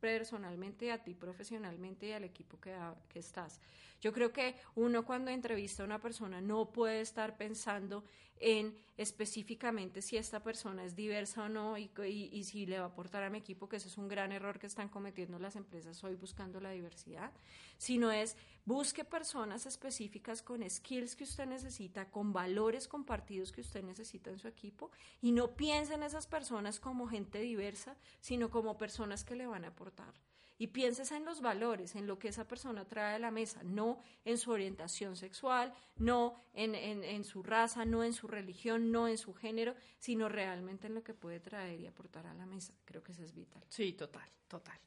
personalmente, 0.00 0.92
a 0.92 1.02
ti 1.02 1.14
profesionalmente 1.14 2.06
y 2.06 2.12
al 2.12 2.24
equipo 2.24 2.60
que, 2.60 2.74
que 3.08 3.18
estás. 3.18 3.60
Yo 4.00 4.12
creo 4.12 4.32
que 4.32 4.54
uno 4.74 5.04
cuando 5.04 5.30
entrevista 5.30 5.82
a 5.82 5.86
una 5.86 6.00
persona 6.00 6.40
no 6.40 6.70
puede 6.70 7.00
estar 7.00 7.36
pensando 7.36 8.04
en 8.38 8.76
específicamente 8.96 10.02
si 10.02 10.16
esta 10.16 10.42
persona 10.42 10.84
es 10.84 10.94
diversa 10.94 11.44
o 11.44 11.48
no 11.48 11.78
y, 11.78 11.90
y, 12.06 12.44
si 12.44 12.66
le 12.66 12.78
va 12.78 12.84
a 12.84 12.88
aportar 12.88 13.22
a 13.22 13.30
mi 13.30 13.38
equipo, 13.38 13.68
que 13.68 13.76
ese 13.76 13.88
es 13.88 13.98
un 13.98 14.08
gran 14.08 14.32
error 14.32 14.58
que 14.58 14.66
están 14.66 14.88
cometiendo 14.88 15.38
las 15.38 15.56
empresas 15.56 16.02
hoy 16.04 16.14
buscando 16.16 16.60
la 16.60 16.70
diversidad, 16.70 17.32
sino 17.78 18.10
es 18.10 18.36
busque 18.64 19.04
personas 19.04 19.64
específicas 19.66 20.42
con 20.42 20.68
skills 20.68 21.14
que 21.14 21.24
usted 21.24 21.46
necesita, 21.46 22.10
con 22.10 22.32
valores 22.32 22.88
compartidos 22.88 23.52
que 23.52 23.60
usted 23.60 23.82
necesita 23.82 24.30
en 24.30 24.38
su 24.38 24.48
equipo 24.48 24.90
y 25.20 25.32
no 25.32 25.54
piense 25.54 25.94
en 25.94 26.02
esas 26.02 26.26
personas 26.26 26.80
como 26.80 27.06
gente 27.06 27.38
diversa, 27.38 27.96
sino 28.20 28.50
como 28.50 28.76
personas 28.76 29.24
que 29.24 29.36
le 29.36 29.46
van 29.46 29.64
a 29.64 29.68
aportar 29.68 30.14
y 30.58 30.68
pienses 30.68 31.12
en 31.12 31.24
los 31.24 31.40
valores, 31.40 31.94
en 31.96 32.06
lo 32.06 32.18
que 32.18 32.28
esa 32.28 32.46
persona 32.46 32.86
trae 32.86 33.16
a 33.16 33.18
la 33.18 33.30
mesa, 33.30 33.62
no 33.62 34.00
en 34.24 34.38
su 34.38 34.50
orientación 34.50 35.16
sexual, 35.16 35.74
no 35.96 36.42
en, 36.54 36.74
en, 36.74 37.24
su 37.24 37.42
raza, 37.42 37.84
no 37.84 38.02
en 38.04 38.12
su 38.12 38.26
religión, 38.26 38.90
no 38.90 39.08
en 39.08 39.18
su 39.18 39.34
género, 39.34 39.74
sino 39.98 40.28
realmente 40.28 40.86
en 40.86 40.94
lo 40.94 41.02
que 41.02 41.14
puede 41.14 41.40
traer 41.40 41.80
y 41.80 41.86
aportar 41.86 42.26
a 42.26 42.34
la 42.34 42.46
mesa. 42.46 42.72
Creo 42.84 43.02
que 43.02 43.12
eso 43.12 43.22
es 43.22 43.34
vital. 43.34 43.62
Sí, 43.68 43.92
total, 43.92 44.28
total. 44.48 44.78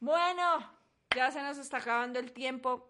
Bueno, 0.00 0.81
ya 1.14 1.30
se 1.30 1.42
nos 1.42 1.58
está 1.58 1.78
acabando 1.78 2.18
el 2.18 2.32
tiempo. 2.32 2.88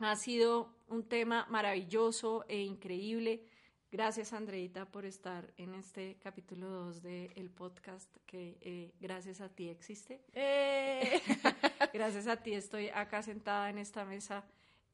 Ha 0.00 0.16
sido 0.16 0.74
un 0.88 1.08
tema 1.08 1.46
maravilloso 1.48 2.44
e 2.48 2.62
increíble. 2.62 3.44
Gracias, 3.90 4.32
Andreita, 4.32 4.84
por 4.84 5.06
estar 5.06 5.52
en 5.56 5.74
este 5.74 6.18
capítulo 6.22 6.68
2 6.68 7.02
del 7.02 7.50
podcast 7.50 8.14
que 8.26 8.58
eh, 8.60 8.92
gracias 9.00 9.40
a 9.40 9.48
ti 9.48 9.70
existe. 9.70 10.20
Eh. 10.34 11.22
gracias 11.94 12.26
a 12.26 12.36
ti 12.36 12.52
estoy 12.52 12.88
acá 12.88 13.22
sentada 13.22 13.70
en 13.70 13.78
esta 13.78 14.04
mesa 14.04 14.44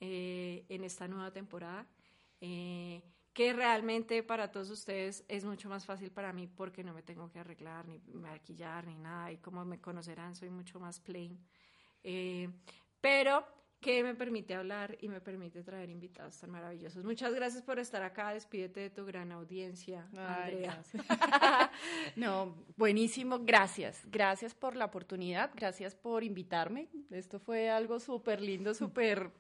eh, 0.00 0.64
en 0.68 0.84
esta 0.84 1.08
nueva 1.08 1.32
temporada, 1.32 1.86
que 2.40 3.52
realmente 3.52 4.22
para 4.22 4.52
todos 4.52 4.70
ustedes 4.70 5.24
es 5.28 5.44
mucho 5.44 5.68
más 5.68 5.86
fácil 5.86 6.10
para 6.10 6.32
mí 6.32 6.46
porque 6.46 6.84
no 6.84 6.92
me 6.92 7.02
tengo 7.02 7.30
que 7.30 7.38
arreglar, 7.38 7.88
ni 7.88 7.98
maquillar, 8.12 8.86
ni 8.86 8.96
nada, 8.96 9.32
y 9.32 9.38
como 9.38 9.64
me 9.64 9.80
conocerán, 9.80 10.36
soy 10.36 10.50
mucho 10.50 10.78
más 10.78 11.00
plain. 11.00 11.40
Pero 13.00 13.44
que 13.84 14.02
me 14.02 14.14
permite 14.14 14.54
hablar 14.54 14.96
y 15.02 15.08
me 15.08 15.20
permite 15.20 15.62
traer 15.62 15.90
invitados 15.90 16.38
tan 16.38 16.50
maravillosos. 16.50 17.04
Muchas 17.04 17.34
gracias 17.34 17.62
por 17.62 17.78
estar 17.78 18.02
acá. 18.02 18.32
Despídete 18.32 18.80
de 18.80 18.88
tu 18.88 19.04
gran 19.04 19.30
audiencia, 19.30 20.08
Andrea. 20.16 20.82
no, 22.16 22.56
buenísimo. 22.78 23.40
Gracias. 23.40 24.00
Gracias 24.06 24.54
por 24.54 24.74
la 24.74 24.86
oportunidad. 24.86 25.50
Gracias 25.54 25.94
por 25.94 26.24
invitarme. 26.24 26.88
Esto 27.10 27.38
fue 27.38 27.68
algo 27.68 28.00
súper 28.00 28.40
lindo, 28.40 28.72
súper... 28.72 29.30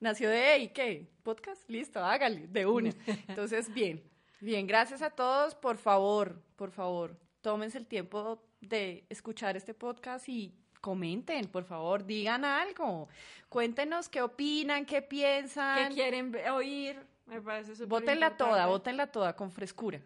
Nació 0.00 0.28
de, 0.28 0.58
¿y 0.58 0.68
qué? 0.70 1.08
¿Podcast? 1.22 1.70
Listo, 1.70 2.00
hágale, 2.00 2.48
de 2.48 2.66
una. 2.66 2.90
Entonces, 3.28 3.72
bien. 3.72 4.02
Bien, 4.40 4.66
gracias 4.66 5.02
a 5.02 5.10
todos. 5.10 5.54
Por 5.54 5.78
favor, 5.78 6.42
por 6.56 6.72
favor, 6.72 7.16
tómense 7.42 7.78
el 7.78 7.86
tiempo 7.86 8.42
de 8.60 9.06
escuchar 9.08 9.56
este 9.56 9.72
podcast 9.72 10.28
y 10.28 10.52
comenten, 10.84 11.48
por 11.48 11.64
favor, 11.64 12.04
digan 12.04 12.44
algo. 12.44 13.08
Cuéntenos 13.48 14.10
qué 14.10 14.20
opinan, 14.20 14.84
qué 14.84 15.00
piensan. 15.00 15.88
¿Qué 15.88 15.94
quieren 15.94 16.36
oír? 16.52 17.00
Me 17.24 17.40
parece 17.40 17.74
súper 17.74 17.88
Bótenla 17.88 18.36
toda, 18.36 18.66
bótenla 18.66 19.06
toda 19.06 19.34
con 19.34 19.50
frescura. 19.50 20.02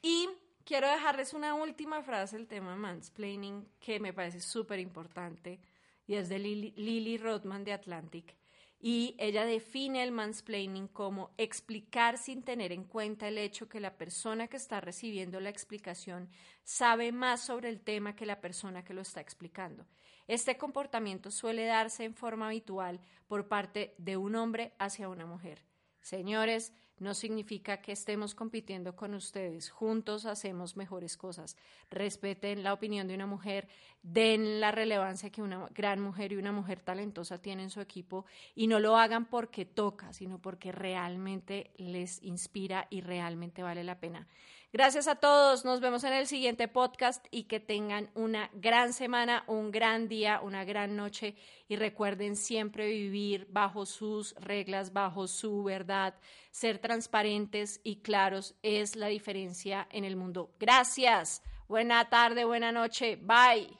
Y 0.00 0.28
quiero 0.64 0.88
dejarles 0.88 1.34
una 1.34 1.54
última 1.54 2.02
frase 2.02 2.36
del 2.36 2.46
tema 2.46 2.76
mansplaining 2.76 3.66
que 3.80 3.98
me 3.98 4.12
parece 4.12 4.40
súper 4.40 4.78
importante 4.78 5.58
y 6.06 6.14
es 6.14 6.28
de 6.28 6.38
Lily, 6.38 6.72
Lily 6.76 7.18
Rodman 7.18 7.64
de 7.64 7.72
Atlantic 7.72 8.36
y 8.82 9.14
ella 9.18 9.44
define 9.44 10.02
el 10.02 10.10
mansplaining 10.10 10.88
como 10.88 11.30
explicar 11.36 12.16
sin 12.16 12.42
tener 12.42 12.72
en 12.72 12.84
cuenta 12.84 13.28
el 13.28 13.36
hecho 13.36 13.68
que 13.68 13.78
la 13.78 13.98
persona 13.98 14.48
que 14.48 14.56
está 14.56 14.80
recibiendo 14.80 15.38
la 15.38 15.50
explicación 15.50 16.30
sabe 16.64 17.12
más 17.12 17.42
sobre 17.42 17.68
el 17.68 17.80
tema 17.80 18.16
que 18.16 18.24
la 18.24 18.40
persona 18.40 18.82
que 18.82 18.94
lo 18.94 19.02
está 19.02 19.20
explicando. 19.20 19.86
Este 20.26 20.56
comportamiento 20.56 21.30
suele 21.30 21.66
darse 21.66 22.04
en 22.04 22.14
forma 22.14 22.46
habitual 22.46 23.00
por 23.28 23.48
parte 23.48 23.94
de 23.98 24.16
un 24.16 24.34
hombre 24.34 24.72
hacia 24.78 25.10
una 25.10 25.26
mujer. 25.26 25.62
Señores, 26.00 26.72
no 27.00 27.14
significa 27.14 27.78
que 27.78 27.92
estemos 27.92 28.34
compitiendo 28.34 28.94
con 28.94 29.14
ustedes. 29.14 29.70
Juntos 29.70 30.26
hacemos 30.26 30.76
mejores 30.76 31.16
cosas. 31.16 31.56
Respeten 31.90 32.62
la 32.62 32.72
opinión 32.72 33.08
de 33.08 33.14
una 33.14 33.26
mujer, 33.26 33.68
den 34.02 34.60
la 34.60 34.70
relevancia 34.70 35.30
que 35.30 35.42
una 35.42 35.66
gran 35.74 36.00
mujer 36.00 36.32
y 36.32 36.36
una 36.36 36.52
mujer 36.52 36.80
talentosa 36.80 37.40
tienen 37.40 37.64
en 37.64 37.70
su 37.70 37.80
equipo 37.80 38.26
y 38.54 38.66
no 38.66 38.78
lo 38.78 38.96
hagan 38.96 39.26
porque 39.26 39.64
toca, 39.64 40.12
sino 40.12 40.38
porque 40.38 40.72
realmente 40.72 41.72
les 41.76 42.22
inspira 42.22 42.86
y 42.90 43.00
realmente 43.00 43.62
vale 43.62 43.82
la 43.82 43.98
pena. 43.98 44.28
Gracias 44.72 45.08
a 45.08 45.16
todos, 45.16 45.64
nos 45.64 45.80
vemos 45.80 46.04
en 46.04 46.12
el 46.12 46.28
siguiente 46.28 46.68
podcast 46.68 47.26
y 47.32 47.44
que 47.44 47.58
tengan 47.58 48.08
una 48.14 48.50
gran 48.54 48.92
semana, 48.92 49.42
un 49.48 49.72
gran 49.72 50.06
día, 50.06 50.40
una 50.44 50.64
gran 50.64 50.94
noche. 50.94 51.34
Y 51.66 51.74
recuerden 51.74 52.36
siempre 52.36 52.86
vivir 52.86 53.48
bajo 53.50 53.84
sus 53.84 54.32
reglas, 54.36 54.92
bajo 54.92 55.26
su 55.26 55.64
verdad, 55.64 56.14
ser 56.52 56.78
transparentes 56.78 57.80
y 57.82 57.96
claros 57.96 58.54
es 58.62 58.94
la 58.94 59.08
diferencia 59.08 59.88
en 59.90 60.04
el 60.04 60.14
mundo. 60.14 60.54
Gracias, 60.60 61.42
buena 61.66 62.08
tarde, 62.08 62.44
buena 62.44 62.70
noche, 62.70 63.16
bye. 63.16 63.79